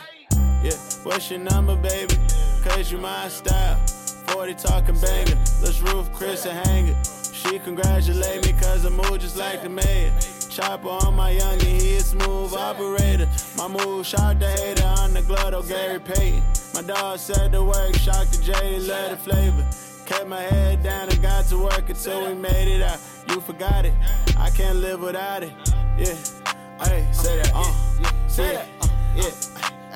[0.63, 0.71] yeah.
[1.03, 2.15] What's your number, baby?
[2.63, 3.77] Cause you my style.
[4.33, 5.37] 40 talking banger.
[5.61, 7.09] Let's roof Chris and hang it.
[7.31, 10.11] She congratulate me cause I move just like the mayor.
[10.59, 13.29] Chopper on my youngin', he a smooth operator.
[13.55, 16.43] My move shot the hater on the glutto, Gary Payton.
[16.73, 19.65] My dog said the work, shocked the J, love the flavor.
[20.05, 22.99] Kept my head down and got to work until we made it out.
[23.29, 23.93] You forgot it,
[24.37, 25.53] I can't live without it.
[25.97, 26.15] Yeah,
[26.83, 29.31] hey, say that, uh, say that, uh, yeah,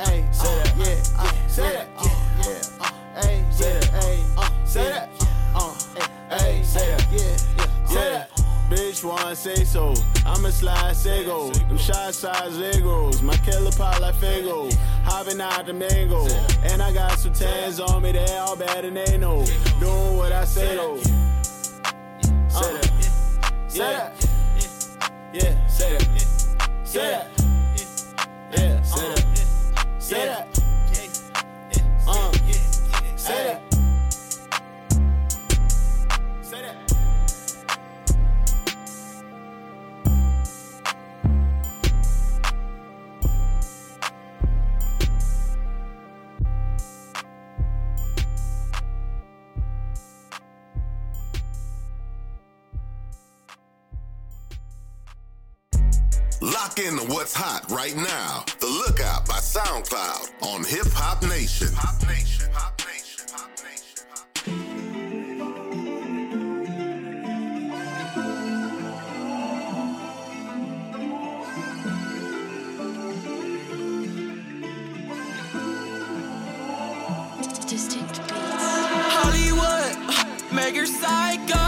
[0.05, 2.07] hey, say that, yeah, uh, say that, uh,
[2.39, 4.23] yeah, hey, say that, hey,
[4.63, 5.12] say that,
[9.03, 9.93] Bitch say so,
[10.25, 11.49] I'ma slide Sego.
[11.51, 14.73] Them shot size Legos, my killer pop like Fago.
[15.03, 16.25] Hopping out the mango,
[16.63, 19.43] and I got some tans on me, they all bad and they know.
[19.79, 20.97] Doing what I say though.
[20.97, 22.91] Say that.
[23.43, 24.27] Uh, say that.
[25.33, 26.21] Yeah, say that.
[26.85, 27.27] Say that.
[28.57, 30.01] Yeah, say that.
[30.01, 30.52] Say that.
[56.75, 58.43] Lock in to what's hot right now.
[58.59, 61.67] The Lookout by SoundCloud on Hip Hop Nation.
[61.75, 62.49] Hop Nation.
[62.51, 63.27] Hop Nation.
[63.31, 64.07] Hop Nation.
[79.13, 79.95] Hollywood,
[80.51, 81.61] make her psycho.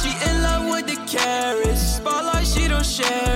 [0.00, 1.96] She in love with the carrots.
[1.96, 3.35] Spotlight, she don't share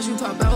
[0.00, 0.49] bitch, you talk out,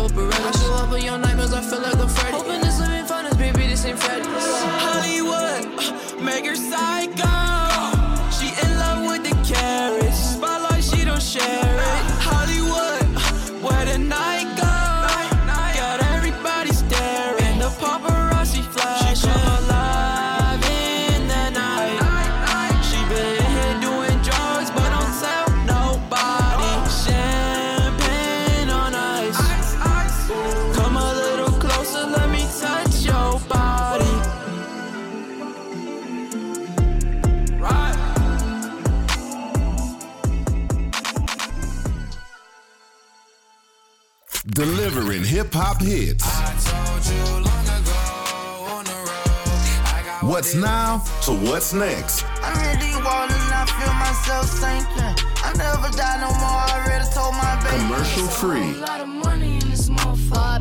[50.54, 52.24] What's now to what's next?
[52.40, 55.16] I'm really walling, I feel myself sinking.
[55.42, 57.82] I never die no more, I already told my baby.
[57.82, 58.60] Commercial free.
[58.60, 60.54] A lot of money in this motherfucker.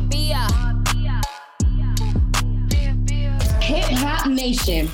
[3.62, 4.88] Hip Hop Nation.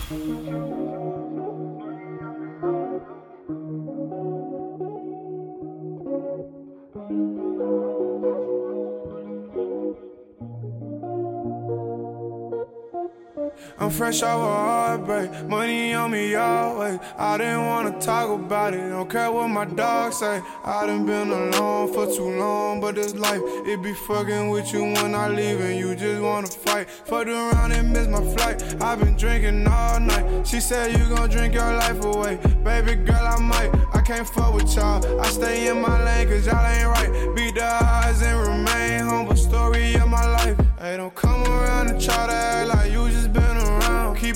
[13.91, 16.99] Fresh off a heartbreak, money on me always.
[17.19, 20.41] I didn't wanna talk about it, don't care what my dog say.
[20.65, 24.83] I done been alone for too long, but this life, it be fucking with you
[24.83, 26.89] when I leave and you just wanna fight.
[26.89, 30.47] Fucked around and missed my flight, i been drinking all night.
[30.47, 32.39] She said you gon' drink your life away.
[32.65, 35.21] Baby girl, I might, I can't fuck with y'all.
[35.21, 37.35] I stay in my lane cause y'all ain't right.
[37.35, 40.57] Beat the odds and remain humble, story of my life.
[40.79, 43.10] Hey, don't come around and try to act like you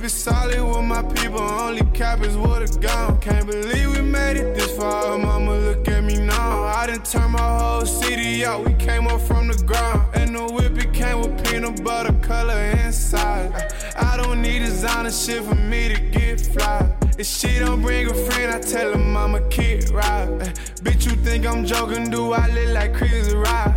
[0.05, 3.19] it solid with my people, only cap is what it gone.
[3.21, 6.63] Can't believe we made it this far, mama, look at me now.
[6.63, 10.03] I done turned my whole city out, we came up from the ground.
[10.15, 13.73] And the whip it came with peanut butter color inside.
[13.97, 16.93] I don't need designer shit for me to get fly.
[17.17, 20.55] If she don't bring a friend, I tell her I'm a kid ride.
[20.85, 22.11] Bitch, you think I'm joking?
[22.11, 23.74] Do I look like Chris Rock?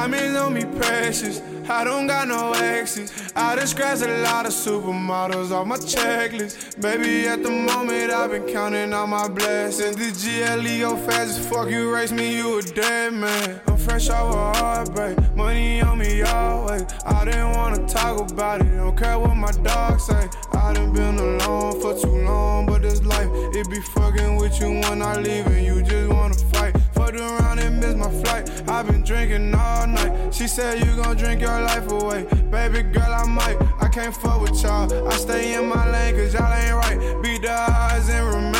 [0.00, 1.42] Diamonds on me precious.
[1.68, 3.12] I don't got no exes.
[3.36, 6.80] I done scratched a lot of supermodels off my checklist.
[6.80, 9.96] Baby, at the moment, I've been counting all my blessings.
[9.96, 13.60] The GLE go fast as fuck, you race me, you a dead man.
[13.66, 16.86] I'm fresh off a heartbreak, money on me always.
[17.04, 20.30] I didn't wanna talk about it, don't care what my dog say.
[20.54, 24.80] I done been alone for too long, but this life, it be fucking with you
[24.80, 26.49] when I leave and you just wanna.
[27.10, 28.48] Fucked around and missed my flight.
[28.68, 30.32] I've been drinking all night.
[30.32, 32.22] She said you gon' drink your life away.
[32.50, 33.56] Baby girl, I might.
[33.80, 35.08] I can't fuck with y'all.
[35.08, 37.20] I stay in my lane cause y'all ain't right.
[37.20, 38.59] Beat the odds and remain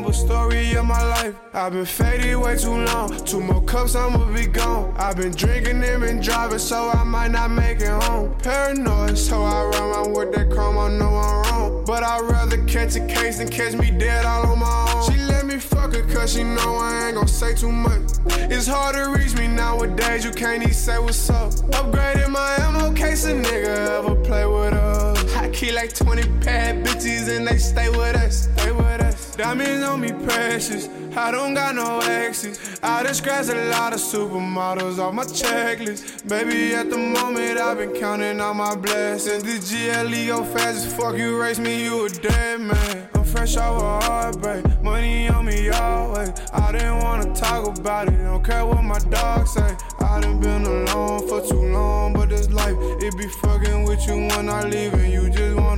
[0.00, 0.12] humble.
[0.12, 1.34] Story of my life.
[1.52, 3.24] I've been faded way too long.
[3.24, 4.94] Two more cups, I'ma be gone.
[4.96, 8.34] I've been drinking and been driving, so I might not make it home.
[8.38, 11.84] Paranoid, so I run around with that chrome, I know I'm wrong.
[11.86, 15.10] But I'd rather catch a case than catch me dead all on my own.
[15.10, 18.02] She let me fuck her, cause she know I ain't gon' say too much.
[18.50, 21.52] It's hard to reach me nowadays, you can't even say what's up.
[21.78, 25.36] Upgraded my ammo case, a nigga ever play with us.
[25.36, 28.99] I keep like 20 bad bitches and they stay with us, stay with us.
[29.40, 30.86] Diamonds on me precious,
[31.16, 32.78] I don't got no exes.
[32.82, 36.28] I just scratched a lot of supermodels off my checklist.
[36.28, 39.42] Baby, at the moment, I've been counting all my blessings.
[39.42, 43.08] The GLE go fast as fuck, you race me, you a dead man.
[43.14, 46.32] I'm fresh off a heartbreak, money on me always.
[46.52, 49.74] I didn't wanna talk about it, don't care what my dog say.
[50.00, 54.16] I done been alone for too long, but this life, it be fucking with you
[54.16, 55.69] when I leave and you just fight.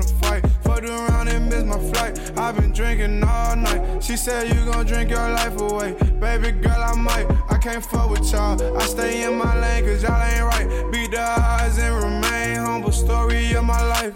[0.72, 2.18] Fucked around and missed my flight.
[2.38, 4.02] I've been drinking all night.
[4.02, 5.92] She said you gon' drink your life away.
[6.18, 7.26] Baby girl, I might.
[7.50, 8.56] I can't fuck with y'all.
[8.78, 10.90] I stay in my lane cause y'all ain't right.
[10.90, 12.90] Beat the odds and remain humble.
[12.90, 14.14] Story of my life.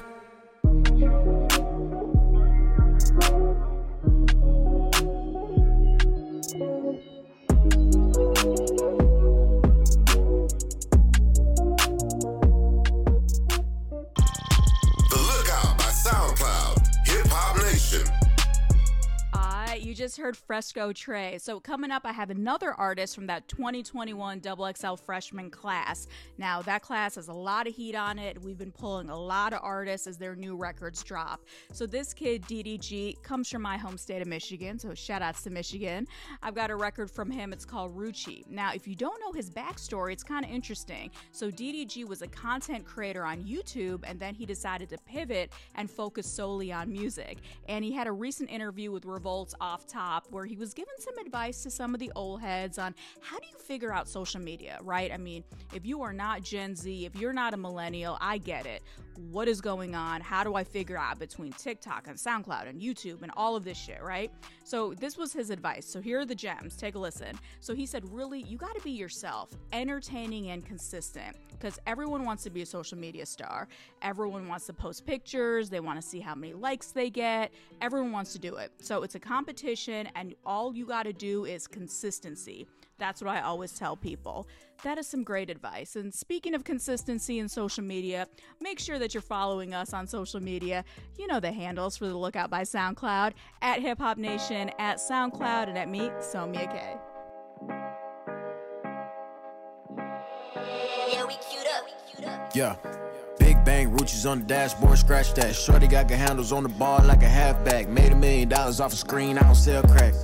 [20.27, 21.39] Heard Fresco Trey.
[21.39, 26.09] So, coming up, I have another artist from that 2021 XXL freshman class.
[26.37, 28.43] Now, that class has a lot of heat on it.
[28.43, 31.43] We've been pulling a lot of artists as their new records drop.
[31.73, 34.81] So, this kid, DDG, comes from my home state of Michigan.
[34.81, 36.09] So, shout outs to Michigan.
[36.43, 37.53] I've got a record from him.
[37.53, 38.45] It's called Ruchi.
[38.51, 41.13] Now, if you don't know his backstory, it's kind of interesting.
[41.31, 45.89] So, DDG was a content creator on YouTube, and then he decided to pivot and
[45.89, 47.39] focus solely on music.
[47.69, 51.19] And he had a recent interview with Revolts Off Top where he was giving some
[51.19, 54.79] advice to some of the old heads on how do you figure out social media,
[54.83, 55.13] right?
[55.13, 55.45] I mean,
[55.75, 58.83] if you are not Gen Z, if you're not a millennial, I get it.
[59.17, 60.21] What is going on?
[60.21, 63.79] How do I figure out between TikTok and SoundCloud and YouTube and all of this
[63.79, 64.31] shit, right?
[64.65, 65.87] So, this was his advice.
[65.87, 66.77] So, here are the gems.
[66.77, 67.39] Take a listen.
[67.61, 72.43] So, he said, really, you got to be yourself, entertaining and consistent, because everyone wants
[72.45, 73.69] to be a social media star.
[74.03, 77.53] Everyone wants to post pictures, they want to see how many likes they get.
[77.81, 78.71] Everyone wants to do it.
[78.83, 82.67] So, it's a competition, and all you got to do is consistency.
[82.99, 84.47] That's what I always tell people.
[84.83, 85.97] That is some great advice.
[85.97, 88.27] And speaking of consistency in social media,
[88.61, 90.85] make sure that you're following us on social media.
[91.19, 93.33] You know the handles for the Lookout by SoundCloud
[93.63, 96.97] at Hip Hop Nation, at SoundCloud, and at me, Somia K.
[101.13, 101.85] Yeah, we queued up.
[101.85, 102.57] We queued up.
[102.57, 102.77] Yeah.
[103.39, 105.55] Big bang, Ruchi's on the dashboard, scratch that.
[105.55, 107.89] Shorty got good handles on the ball like a halfback.
[107.89, 110.15] Made a million dollars off a screen, I don't sell crack.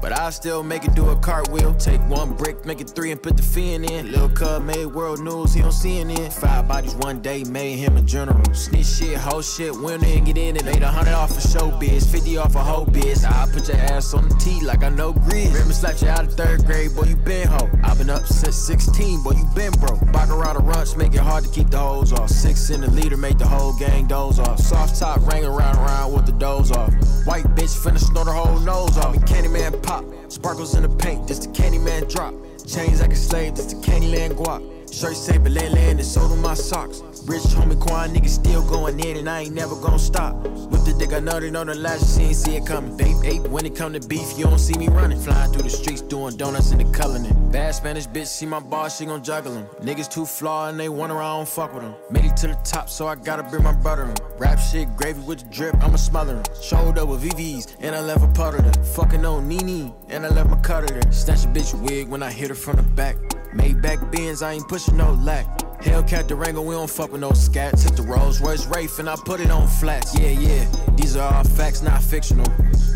[0.00, 1.74] But I still make it do a cartwheel.
[1.74, 4.12] Take one brick, make it three, and put the fin in.
[4.12, 6.32] Lil' Cub made world news, he on CNN.
[6.32, 8.54] Five bodies one day, made him a general.
[8.54, 10.64] Snitch shit, whole shit, win and get in it.
[10.64, 13.24] Made a hundred off a show biz, 50 off a whole biz.
[13.24, 15.52] I put your ass on the tee like I know grizz.
[15.52, 17.68] Remember slapped you out of third grade, boy, you been hoe.
[17.82, 20.00] i been up since 16, boy, you been broke.
[20.12, 22.30] Baccarat a runch, make it hard to keep the hoes off.
[22.30, 24.60] Six in the leader, make the whole gang doze off.
[24.60, 26.92] Soft top, ring around around with the doze off.
[27.24, 29.12] White bitch finna snort her whole nose off.
[29.12, 32.34] Me Candyman pop, sparkles in the paint, this the Candyman drop.
[32.66, 34.77] Chains like a slave, this the Candyland guap.
[34.92, 37.02] Shirt say Belen land, it's sold on my socks.
[37.26, 40.34] Rich homie Quan, niggas still going in, and I ain't never gonna stop.
[40.70, 42.96] With the dick, I nutted on the latch, she ain't see it coming.
[42.96, 45.20] Babe, ape, when it come to beef, you don't see me running.
[45.20, 47.34] Flying through the streets, doing donuts in the culinary.
[47.52, 49.66] Bad Spanish bitch, see my boss, she gon' juggle him.
[49.80, 51.94] Niggas too flawed, and they wonder I don't fuck with them.
[52.10, 54.14] Made it to the top, so I gotta bring my brother in.
[54.38, 56.44] Rap shit, gravy with the drip, I'ma smother him.
[56.62, 58.84] Showed up with VVs, and I left a puddle there.
[58.84, 61.12] Fucking on Nene, and I left my cutter there.
[61.12, 63.16] Snatch a bitch wig when I hit her from the back.
[63.54, 65.77] Made back bins, I ain't pushing no lack.
[65.82, 67.84] Hellcat Durango, we don't fuck with no scats.
[67.84, 70.18] Hit the Rolls Royce Wraith and I put it on flats.
[70.18, 70.66] Yeah, yeah,
[70.96, 72.46] these are all facts, not fictional.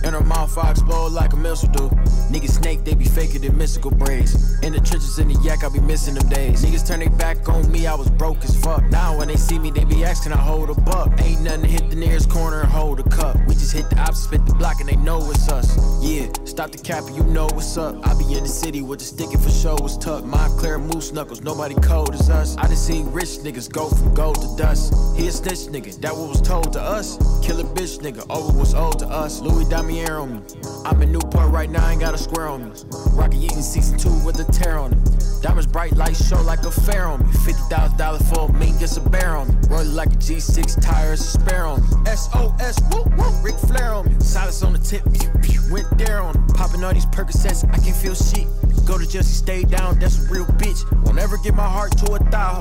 [0.05, 1.89] In her mouth, I explode like a missile do.
[2.33, 4.61] Niggas snake, they be faking than mystical braids.
[4.63, 6.65] In the trenches, in the yak, I be missing them days.
[6.65, 8.83] Niggas turn their back on me, I was broke as fuck.
[8.91, 11.13] Now when they see me, they be asking, I hold a buck.
[11.21, 13.37] Ain't nothing to hit the nearest corner and hold a cup.
[13.47, 15.79] We just hit the opposite, spit the block, and they know it's us.
[16.03, 18.05] Yeah, stop the cap, you know what's up.
[18.05, 20.27] I be in the city with the sticky for show was tucked.
[20.27, 22.57] My clear moose knuckles, nobody cold as us.
[22.57, 24.95] I done seen rich niggas go from gold to dust.
[25.15, 27.19] He a snitch nigga, that what was told to us.
[27.45, 29.41] Kill a bitch nigga, over what's owed to us.
[29.41, 30.43] Louis Damier on me.
[30.87, 32.73] I'm in Newport right now, ain't got a square on me.
[33.13, 35.43] Rocky eating season two with a tear on it.
[35.43, 37.33] Diamonds bright lights show like a fair on me.
[37.45, 39.55] Fifty thousand dollars for a mink, gets a bear on me.
[39.69, 41.89] Roll like a G6 tires, a spare on me.
[42.07, 44.19] SOS, whoop whoop, Ric Flair on me.
[44.21, 46.47] Silence on the tip, pew, pew, went there on him.
[46.49, 48.47] Popping all these Percocets, I can feel shit.
[48.87, 50.81] Go to Jesse, stay down, that's a real bitch.
[51.05, 52.53] Won't ever get my heart to a thigh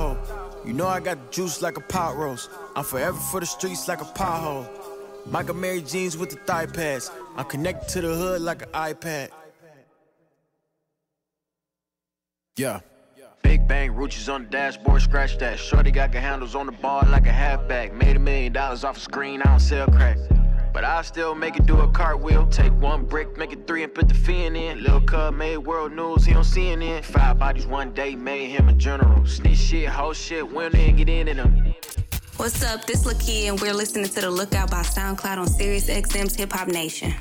[0.66, 2.50] You know I got the juice like a pot roast.
[2.76, 4.68] I'm forever for the streets like a pothole.
[5.26, 7.12] Mike Amiri jeans with the thigh pads.
[7.36, 9.30] I'm connected to the hood like an iPad.
[12.58, 12.82] Yeah.
[13.44, 15.58] Big bang, Ruchis on the dashboard, scratch that.
[15.58, 17.94] Shorty got good handles on the bar like a halfback.
[17.94, 20.18] Made a million dollars off a screen, I don't sell crack.
[20.74, 22.48] But I still make it do a cartwheel.
[22.48, 24.84] Take one brick, make it three, and put the fin in.
[24.84, 27.04] Lil' Cub made world news, he on CNN.
[27.04, 29.26] Five bodies one day made him a general.
[29.26, 31.76] Snitch shit, whole shit, win and get in them.
[32.38, 32.86] What's up?
[32.86, 36.70] This Lakeyah, and we're listening to The Lookout by SoundCloud on Sirius XM's Hip Hop
[36.70, 37.14] Nation.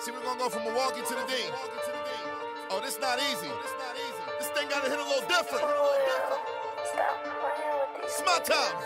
[0.00, 1.34] See, we're gonna go from Milwaukee to the D.
[2.70, 3.48] Oh, this not easy.
[4.38, 5.64] This thing gotta hit a little different.
[6.82, 7.43] It's my time.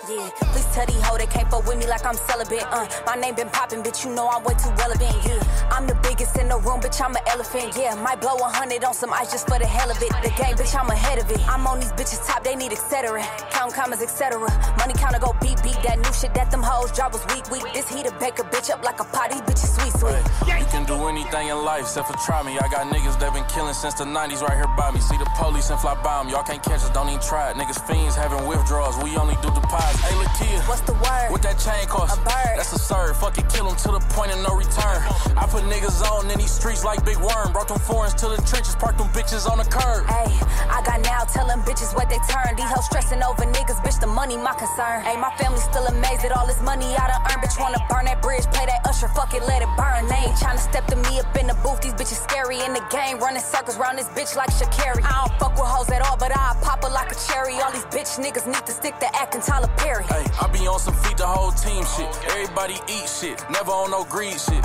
[0.09, 2.64] Yeah, please tell these hoe they can't fuck with me like I'm celibate.
[2.72, 4.05] Uh, my name been popping, bitch.
[4.05, 5.12] You know I'm way too relevant.
[5.26, 7.01] Yeah, I'm the biggest in the room, bitch.
[7.05, 7.76] I'm an elephant.
[7.76, 10.09] Yeah, might blow a hundred on some ice just for the hell of it.
[10.22, 10.74] The game, bitch.
[10.79, 11.41] I'm ahead of it.
[11.49, 13.22] I'm on these bitches top, they need etc.
[13.51, 14.41] Count commas, etc.
[14.79, 15.76] Money counter go beat beat.
[15.85, 17.64] That new shit that them hoes drop was weak weak.
[17.74, 19.31] This heater bake a bitch up like a pot.
[19.31, 20.24] These bitches sweet sweet.
[20.59, 22.57] You can do anything in life except for try me.
[22.59, 25.01] I got niggas that been killing since the 90s right here by me.
[25.01, 26.29] See the police and fly by 'em.
[26.29, 27.57] Y'all can't catch us, don't even try it.
[27.57, 28.97] Niggas fiends having withdrawals.
[29.05, 30.01] We only do deposits.
[30.01, 30.69] Hey, Lakeyah.
[30.69, 31.29] What's the word?
[31.31, 32.16] What that chain cost?
[32.16, 32.55] A bird.
[32.57, 33.16] That's absurd.
[33.16, 35.03] Fuck it, kill 'em to the point of no return.
[35.37, 37.53] I put niggas on in these streets like Big Worm.
[37.53, 40.07] Brought them foreigns to the trenches, parked them bitches on the curb.
[40.07, 40.31] Hey,
[40.71, 42.57] I got now telling bitches what they turn.
[42.57, 45.03] These hoes stressing over niggas, bitch, the money my concern.
[45.03, 47.43] Hey, my family still amazed at all this money I done earned.
[47.43, 50.07] Bitch, wanna burn that bridge, play that usher, fuck it, let it burn.
[50.09, 51.81] They ain't tryna step to me up in the booth.
[51.81, 55.03] These bitches scary in the game, running circles round this bitch like Sha'Carri.
[55.05, 57.55] I don't fuck with hoes at all, but I pop her like a cherry.
[57.61, 60.05] All these bitch niggas need to stick to acting Tyler Perry.
[60.05, 62.11] Hey, I be on some feed the whole team shit.
[62.30, 64.64] Everybody eat shit, never on no greed shit.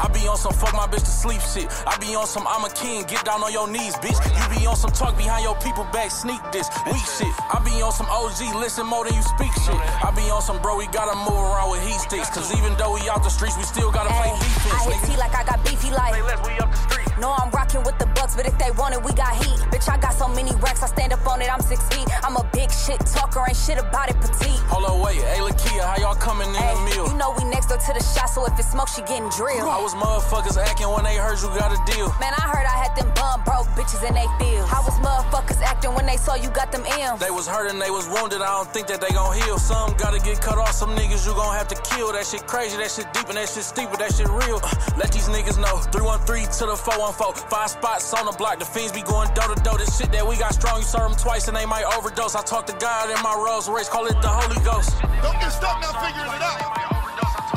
[0.00, 1.68] I be on some fuck my bitch to sleep shit.
[1.86, 4.16] I be on some I'm a king, get down on your knees, bitch.
[4.16, 7.32] You be on some talk behind your people back, sneak this, weak shit.
[7.52, 9.76] I be on some OG, listen more than you speak shit.
[9.76, 12.30] I be on some bro, we gotta move around with heat sticks.
[12.30, 14.72] Cause even though we out the streets, we still gotta play defense.
[14.72, 17.09] I hit T like I got beefy like.
[17.20, 19.60] No, I'm rocking with the bucks, but if they want it, we got heat.
[19.70, 22.08] Bitch, I got so many racks, I stand up on it, I'm six feet.
[22.24, 24.56] I'm a big shit talker, ain't shit about it petite.
[24.72, 27.06] Hold on, wait, hey Lakeyah, how y'all coming in Hey, the meal?
[27.12, 29.68] you know we next door to the shop, so if it smoke, she getting drilled.
[29.68, 32.08] I was motherfuckers acting when they heard you got a deal.
[32.20, 34.64] Man, I heard I had them bum broke bitches in they field.
[34.68, 37.20] How was motherfuckers acting when they saw you got them M's?
[37.20, 38.40] They was hurting, they was wounded.
[38.40, 39.58] I don't think that they gon' heal.
[39.58, 42.12] Some gotta get cut off, some niggas you gon' have to kill.
[42.12, 44.60] That shit crazy, that shit deep, and that shit steep, but that shit real.
[44.64, 45.76] Uh, let these niggas know.
[45.92, 46.76] 313 to the
[47.12, 47.50] 414.
[47.50, 48.58] Five spots on the block.
[48.58, 49.78] The fiends be going door to door.
[49.78, 52.34] This shit that we got strong, you serve them twice and they might overdose.
[52.34, 54.94] I talk to God in my Rolls Royce, call it the Holy Ghost.
[55.22, 56.60] Don't get stuck now figuring it out.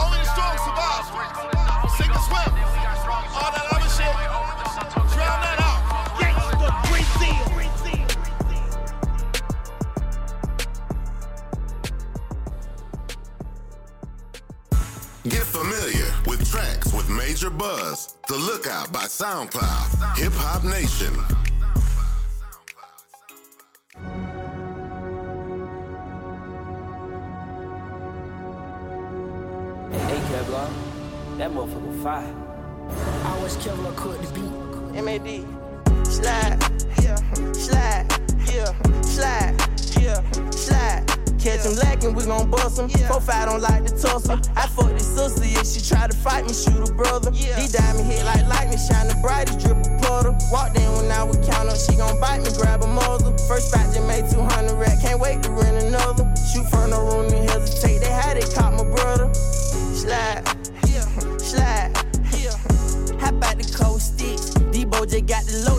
[0.02, 1.06] Only the strong survive.
[1.98, 2.50] Sink or swim.
[3.38, 4.10] All that other shit.
[5.14, 5.86] Drown that out.
[6.18, 6.58] Gangsta
[6.90, 7.38] Brazil.
[15.30, 18.18] Get familiar with tracks with major buzz.
[18.28, 20.18] The Lookout by SoundCloud.
[20.18, 21.14] Hip Hop Nation.
[29.92, 30.70] Hey, Kevlar,
[31.38, 32.36] that motherfucker fire.
[33.26, 35.04] I was Kevlar cook the beat.
[35.04, 35.46] MAD.
[36.06, 36.60] Slide,
[37.02, 37.16] yeah,
[37.54, 38.06] slide,
[38.46, 39.56] yeah, slide,
[40.00, 41.23] yeah, slide.
[41.44, 42.88] Catch him lacking, we gon' bust him.
[42.88, 44.40] Four five don't like to tussle.
[44.56, 47.32] I fuck this sister, if she try to fight me, shoot a brother.
[47.32, 50.38] These diamond hit like lightning, shining bright, he drip a puddle.
[50.54, 53.38] Walked in when I would count up, she gon' bite me, grab a muzzle.
[53.46, 56.24] First fight just made 200 rack, can't wait to rent another.
[56.48, 59.28] Shoot for no room to hesitate, they had it, caught my brother.
[59.34, 60.48] Slide,
[60.88, 61.04] yeah,
[61.44, 61.92] slide,
[62.40, 62.56] yeah.
[63.20, 64.52] Hop out the cold sticks.
[64.72, 65.73] Debo just got the load,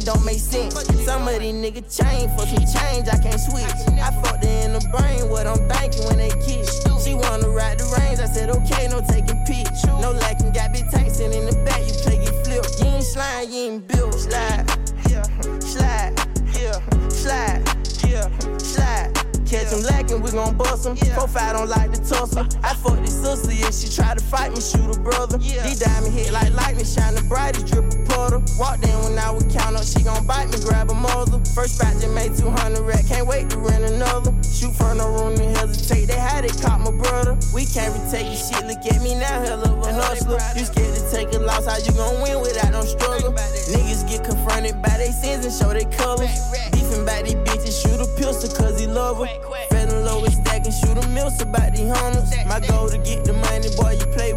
[0.00, 0.74] stealing don't make sense.
[1.04, 3.64] Some of these niggas change for some change, I can't switch.
[3.98, 6.82] I fucked her in the brain, what I'm thinking when they kiss.
[7.04, 9.84] She wanna ride the range, I said okay, no taking pics.
[9.84, 12.64] No lacking, got big tanks in the back, you play get flip.
[12.78, 14.14] You ain't slime, you ain't built.
[14.14, 14.64] Slide,
[15.08, 15.22] yeah,
[15.60, 16.12] slide,
[16.54, 17.62] yeah, slide,
[18.04, 19.29] yeah, slide.
[19.50, 20.94] Catch him lacking, we gon' bust him.
[20.94, 22.46] Four five don't like to tussle.
[22.62, 25.38] I fuck this sister, if she try to fight me, shoot a brother.
[25.38, 28.44] These diamond hit like lightning, shining bright, he drip a puddle.
[28.56, 31.42] Walked in when I would count up, she gon' bite me, grab a muzzle.
[31.50, 34.30] First fight just made 200 rack, can't wait to rent another.
[34.46, 37.34] Shoot for no room to hesitate, they had it, caught my brother.
[37.52, 40.38] We can't retake your shit, look at me now, hell of a hustler.
[40.54, 43.34] You scared to take a loss, how you gon' win without no struggle?
[43.34, 46.30] Niggas get confronted by their sins and show their colors.
[46.70, 49.39] Beefing by these bitches, shoot a pistol cause he love her.
[49.70, 51.08] Fed low and stacking, shoot a
[51.40, 52.30] about these hunters.
[52.46, 54.32] My goal to get the money, boy, you play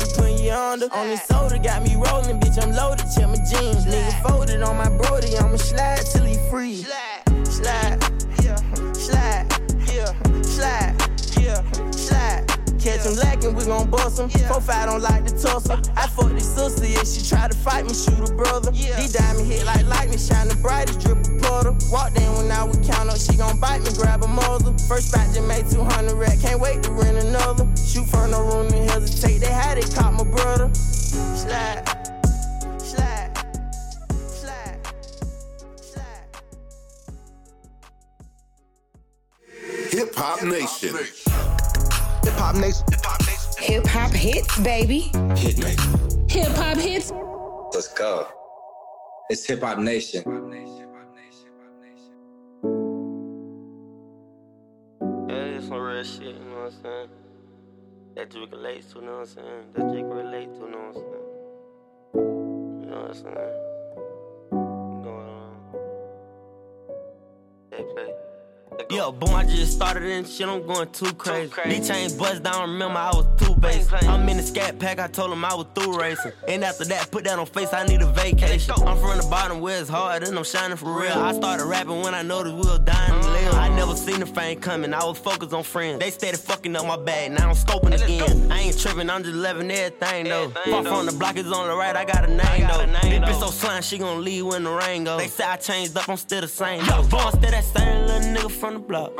[0.54, 0.94] roller.
[0.94, 2.62] On this soda got me rolling, bitch.
[2.62, 3.86] I'm loaded, check my jeans.
[3.86, 6.84] Nigga folded on my brody, I'ma slide till he free.
[6.84, 8.00] Slide, slide,
[8.44, 8.58] yeah,
[8.94, 9.46] slide,
[9.88, 10.96] yeah, slide,
[11.38, 12.53] yeah, slide.
[12.84, 14.30] Catch him lacking, we gon' bust him.
[14.30, 14.48] Yeah.
[14.48, 15.80] Profile don't like the tussle.
[15.96, 18.72] I fuck this sister, yeah, she try to fight me, shoot a brother.
[18.74, 19.00] Yeah.
[19.00, 21.78] These diamond hit like lightning, shine the brightest, drip a puddle.
[21.90, 24.78] Walked in when I would count up, she gon' bite me, grab a mother.
[24.90, 27.66] First spot just made 200 rack, can't wait to rent another.
[27.78, 30.70] Shoot for no room to hesitate, they had it, caught my brother.
[30.76, 31.88] Slide,
[32.80, 33.32] slide.
[39.90, 41.23] Hip Hop Nation.
[42.24, 42.86] Hip Hop Nation.
[43.60, 45.12] Hip Hop hits, baby.
[45.36, 46.28] Hit nation.
[46.30, 47.12] Hip Hop hits.
[47.74, 48.28] Let's go.
[49.30, 50.24] It's Hip Hop Nation.
[55.28, 57.10] Yeah, it's some real shit, you know what I'm saying?
[58.16, 59.74] That Drake relates to, you know what I'm saying?
[59.74, 61.24] That Drake relate to, you know what I'm saying?
[62.14, 63.73] You know what I'm saying?
[68.90, 71.52] Yeah, boom, I just started and shit, I'm going too crazy.
[71.66, 74.04] These chains bust down, remember I was too basic.
[74.04, 76.32] I'm in the scat pack, I told him I was through racing.
[76.48, 78.74] And after that, put that on face, I need a vacation.
[78.86, 81.12] I'm from the bottom where it's hard and I'm shining for real.
[81.12, 83.54] I started rapping when I noticed we was dying to live.
[83.56, 86.00] I never seen the fame coming, I was focused on friends.
[86.00, 88.52] They started fucking up my bag, now I'm scoping again.
[88.52, 90.50] I ain't tripping, I'm just loving everything though.
[90.50, 92.86] Far from the block is on the right, I got a name though.
[93.04, 95.18] This bitch so slime, she gon' leave when the rain go.
[95.18, 97.04] They say I changed up, I'm still the same though.
[97.04, 99.12] Boy, I'm still that same little nigga from the block.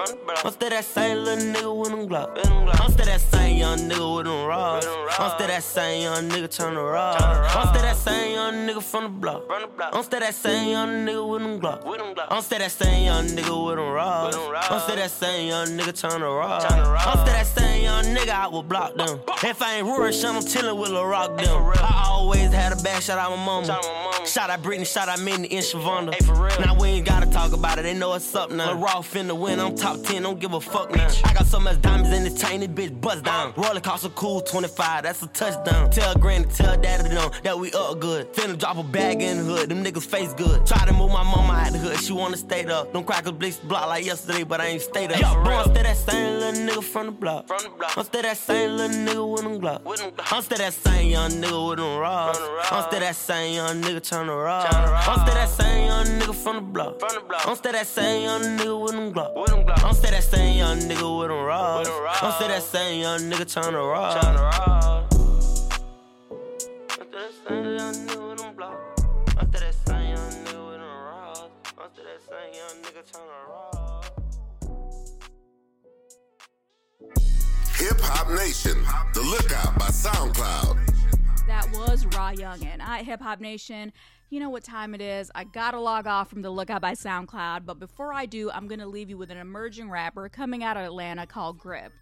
[0.44, 2.38] I'm still that same little nigga with them glock.
[2.82, 4.86] I'm still that same young nigga with them rods.
[5.20, 7.22] I'm still that same young nigga tryna rob.
[7.22, 9.44] I'm still that same young nigga from the block.
[9.94, 12.28] I'm still that same young nigga with them glock.
[12.30, 14.36] I'm still that same young nigga with them rods.
[14.36, 16.64] I'm still that same young nigga tryna rob.
[16.64, 19.20] I'm still that same young nigga I will block them.
[19.44, 21.72] If I ain't rushing, I'm chillin' with Lil Rock them.
[21.76, 23.80] I always had a bad shot out my mama.
[24.26, 26.14] Shout out Britney, shout out Minnie and Shavonda.
[26.66, 28.74] Now we ain't gotta talk about it, they know what's up now.
[28.74, 31.08] Raw finna win, I'm top 10, don't give a fuck now.
[31.26, 33.54] I got so much diamonds in the chain, this bitch bust down.
[33.58, 35.92] Roller coaster cool 25, that's a touchdown.
[35.92, 38.32] Tell granny, tell daddy them that we up good.
[38.34, 40.66] Finna drop a bag in the hood, them niggas face good.
[40.66, 42.94] Try to move my mama out the hood, she wanna stay up.
[42.94, 45.20] Them crackers blitz block like yesterday, but I ain't stayed up.
[45.20, 47.50] Yo, bro, I'm still that same little nigga from the block.
[47.98, 49.82] I'm still that same little nigga with them glock.
[50.32, 52.40] I'm still that same young nigga with them rods.
[52.72, 54.68] I'm still that same young nigga tryna rob.
[54.74, 57.02] I'm still that same young nigga from the block.
[57.46, 59.33] I'm still that same young nigga with them glock.
[59.36, 61.90] I'm still that same young nigga with them rods.
[61.90, 64.16] I'm still that same young nigga tryna rob.
[66.90, 68.80] I'm still that same young nigga with them block.
[69.38, 71.42] I'm still that same young nigga with them rods.
[71.66, 74.06] I'm still that same young nigga tryna rob.
[77.78, 78.78] Hip Hop Nation.
[79.14, 80.78] The Lookout by SoundCloud.
[81.48, 82.82] That was Raw Youngin.
[82.82, 83.92] I Hip Hop Nation.
[84.34, 85.30] You know what time it is.
[85.36, 88.88] I gotta log off from the Lookout by SoundCloud, but before I do, I'm gonna
[88.88, 91.94] leave you with an emerging rapper coming out of Atlanta called Grip.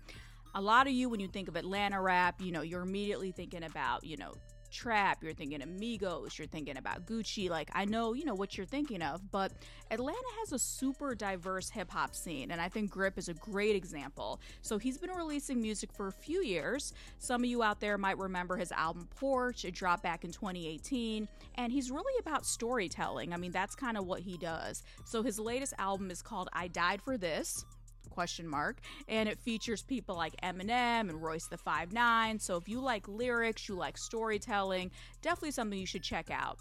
[0.55, 3.63] A lot of you, when you think of Atlanta rap, you know, you're immediately thinking
[3.63, 4.31] about, you know,
[4.71, 7.49] trap, you're thinking Migos, you're thinking about Gucci.
[7.49, 9.51] Like, I know, you know, what you're thinking of, but
[9.91, 13.75] Atlanta has a super diverse hip hop scene, and I think Grip is a great
[13.75, 14.39] example.
[14.61, 16.93] So he's been releasing music for a few years.
[17.19, 21.27] Some of you out there might remember his album Porch, it dropped back in 2018,
[21.55, 23.33] and he's really about storytelling.
[23.33, 24.83] I mean, that's kind of what he does.
[25.05, 27.65] So his latest album is called I Died for This
[28.09, 32.41] question mark and it features people like eminem and Royce da 5'9".
[32.41, 34.91] So if you like lyrics you like storytelling
[35.21, 36.57] definitely something you should check out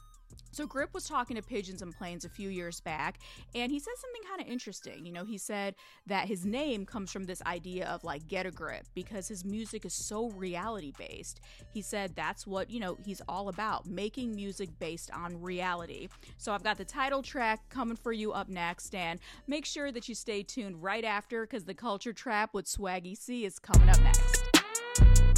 [0.53, 3.19] so Grip was talking to Pigeons and Planes a few years back,
[3.55, 5.07] and he said something kind of interesting.
[5.07, 5.75] You know, he said
[6.07, 9.85] that his name comes from this idea of like get a grip because his music
[9.85, 11.41] is so reality based.
[11.73, 16.09] He said that's what, you know, he's all about, making music based on reality.
[16.39, 20.09] So I've got the title track coming for you up next, and make sure that
[20.09, 24.01] you stay tuned right after because the Culture Trap with Swaggy C is coming up
[24.03, 25.30] next.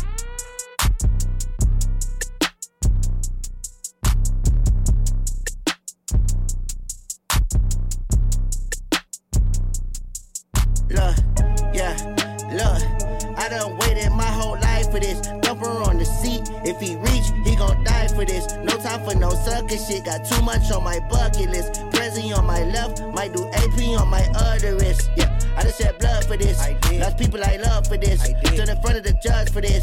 [13.52, 15.20] I done waited my whole life for this.
[15.20, 16.50] Dumper on the seat.
[16.64, 18.46] If he reach, he gon' die for this.
[18.54, 20.04] No time for no sucker shit.
[20.04, 21.82] Got too much on my bucket list.
[22.12, 25.10] Prezi on my left, might do AP on my other wrist.
[25.16, 26.58] Yeah, I just shed blood for this.
[26.92, 28.20] Lost people I love for this.
[28.22, 29.82] Stood in front of the judge for this.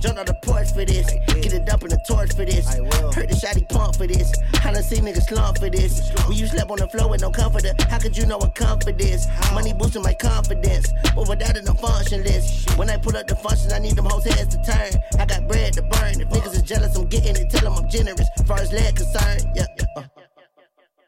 [0.00, 1.06] Jumped on the porch for this.
[1.28, 2.66] Get it up in the torch for this.
[3.14, 4.32] Heard the shotty pump for this.
[4.64, 6.10] I done seen niggas slump for this.
[6.26, 9.00] When you slept on the floor with no comforter, how could you know what comfort
[9.00, 9.26] is?
[9.54, 10.88] Money boosting my confidence.
[11.14, 12.66] But without it, I'm functionless.
[12.76, 15.00] When I pull up the functions, I need them hoes heads to turn.
[15.20, 16.20] I got bread to burn.
[16.20, 18.28] If niggas is jealous, I'm getting it, tell him I'm generous.
[18.46, 19.84] Far as leg concerned, yeah, yeah.
[19.96, 20.04] Uh.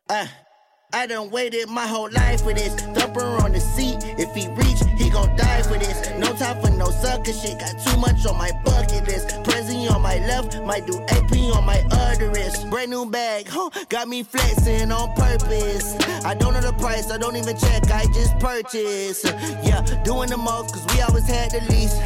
[0.08, 0.26] Uh.
[0.95, 2.74] I done waited my whole life for this.
[2.74, 3.97] Thumper on the seat.
[4.18, 6.11] If he reach, he gon' die for this.
[6.18, 7.59] No time for no sucker shit.
[7.59, 9.28] Got too much on my bucket list.
[9.43, 12.68] Prezi on my left, might do AP on my other wrist.
[12.68, 13.70] Brand new bag, huh?
[13.88, 15.97] Got me flexing on purpose.
[16.24, 17.90] I don't know the price, I don't even check.
[17.90, 19.24] I just purchase.
[19.64, 21.97] Yeah, doing the most, cause we always had the least.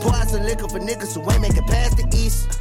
[0.00, 2.58] Pour out some liquor for niggas who ain't making past the east.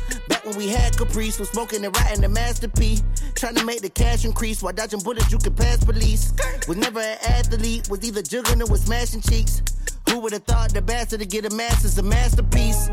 [0.47, 3.03] When we had Caprice, was smoking and writing the masterpiece.
[3.35, 6.31] Trying to make the cash increase while dodging bullets you could pass police.
[6.69, 9.61] Was never an athlete, was either juggling or was smashing cheeks.
[10.09, 12.89] Who would have thought the bastard to get a master's a masterpiece?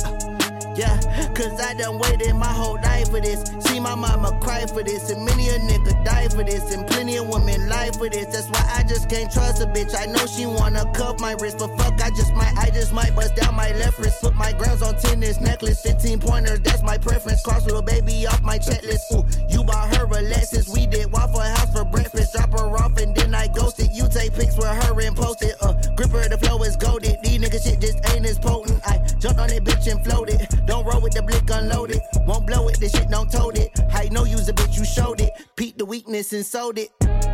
[0.77, 0.99] Yeah,
[1.35, 3.45] cause I done waited my whole life for this.
[3.61, 7.17] See my mama cry for this, and many a nigga die for this, and plenty
[7.17, 8.27] of women lie for this.
[8.27, 9.95] That's why I just can't trust a bitch.
[9.95, 13.15] I know she wanna cuff my wrist, but fuck, I just might, I just might
[13.15, 14.21] bust down my left wrist.
[14.21, 17.41] Put my grams on tennis necklace, 15 pointers, that's my preference.
[17.43, 19.15] Cross little baby off my checklist.
[19.15, 22.35] Ooh, you bought her a Lexus, we did Waffle House for breakfast.
[22.35, 23.91] Drop her off and then I ghosted.
[23.93, 25.55] You take pics with her and post it.
[25.62, 27.20] Uh, gripper, the flow goaded.
[27.22, 28.84] These niggas shit just ain't as potent.
[29.25, 30.47] Jumped on that bitch and floated.
[30.66, 31.99] Don't roll with the blick unloaded.
[32.27, 33.70] Won't blow it, this shit don't tote it.
[33.91, 35.31] I know you's a bitch, you showed it.
[35.57, 36.91] Peep the weakness and sold it.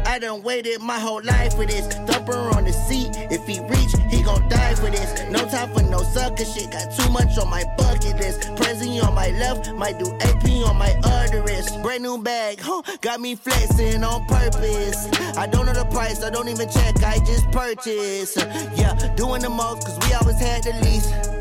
[0.07, 1.89] I done waited my whole life for this.
[2.07, 3.11] Thumper on the seat.
[3.29, 5.29] If he reach, he gon' die for this.
[5.33, 6.71] No time for no sucker shit.
[6.71, 8.43] Got too much on my bucket list.
[8.55, 11.83] Prezi on my left, might do AP on my other wrist.
[11.83, 12.83] Brand new bag, huh?
[13.01, 15.09] Got me flexing on purpose.
[15.37, 17.03] I don't know the price, I don't even check.
[17.03, 18.37] I just purchase.
[18.77, 21.40] Yeah, doing the most, cause we always had the least.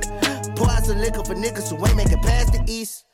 [0.59, 3.05] Pour out some liquor for niggas who ain't making past the east.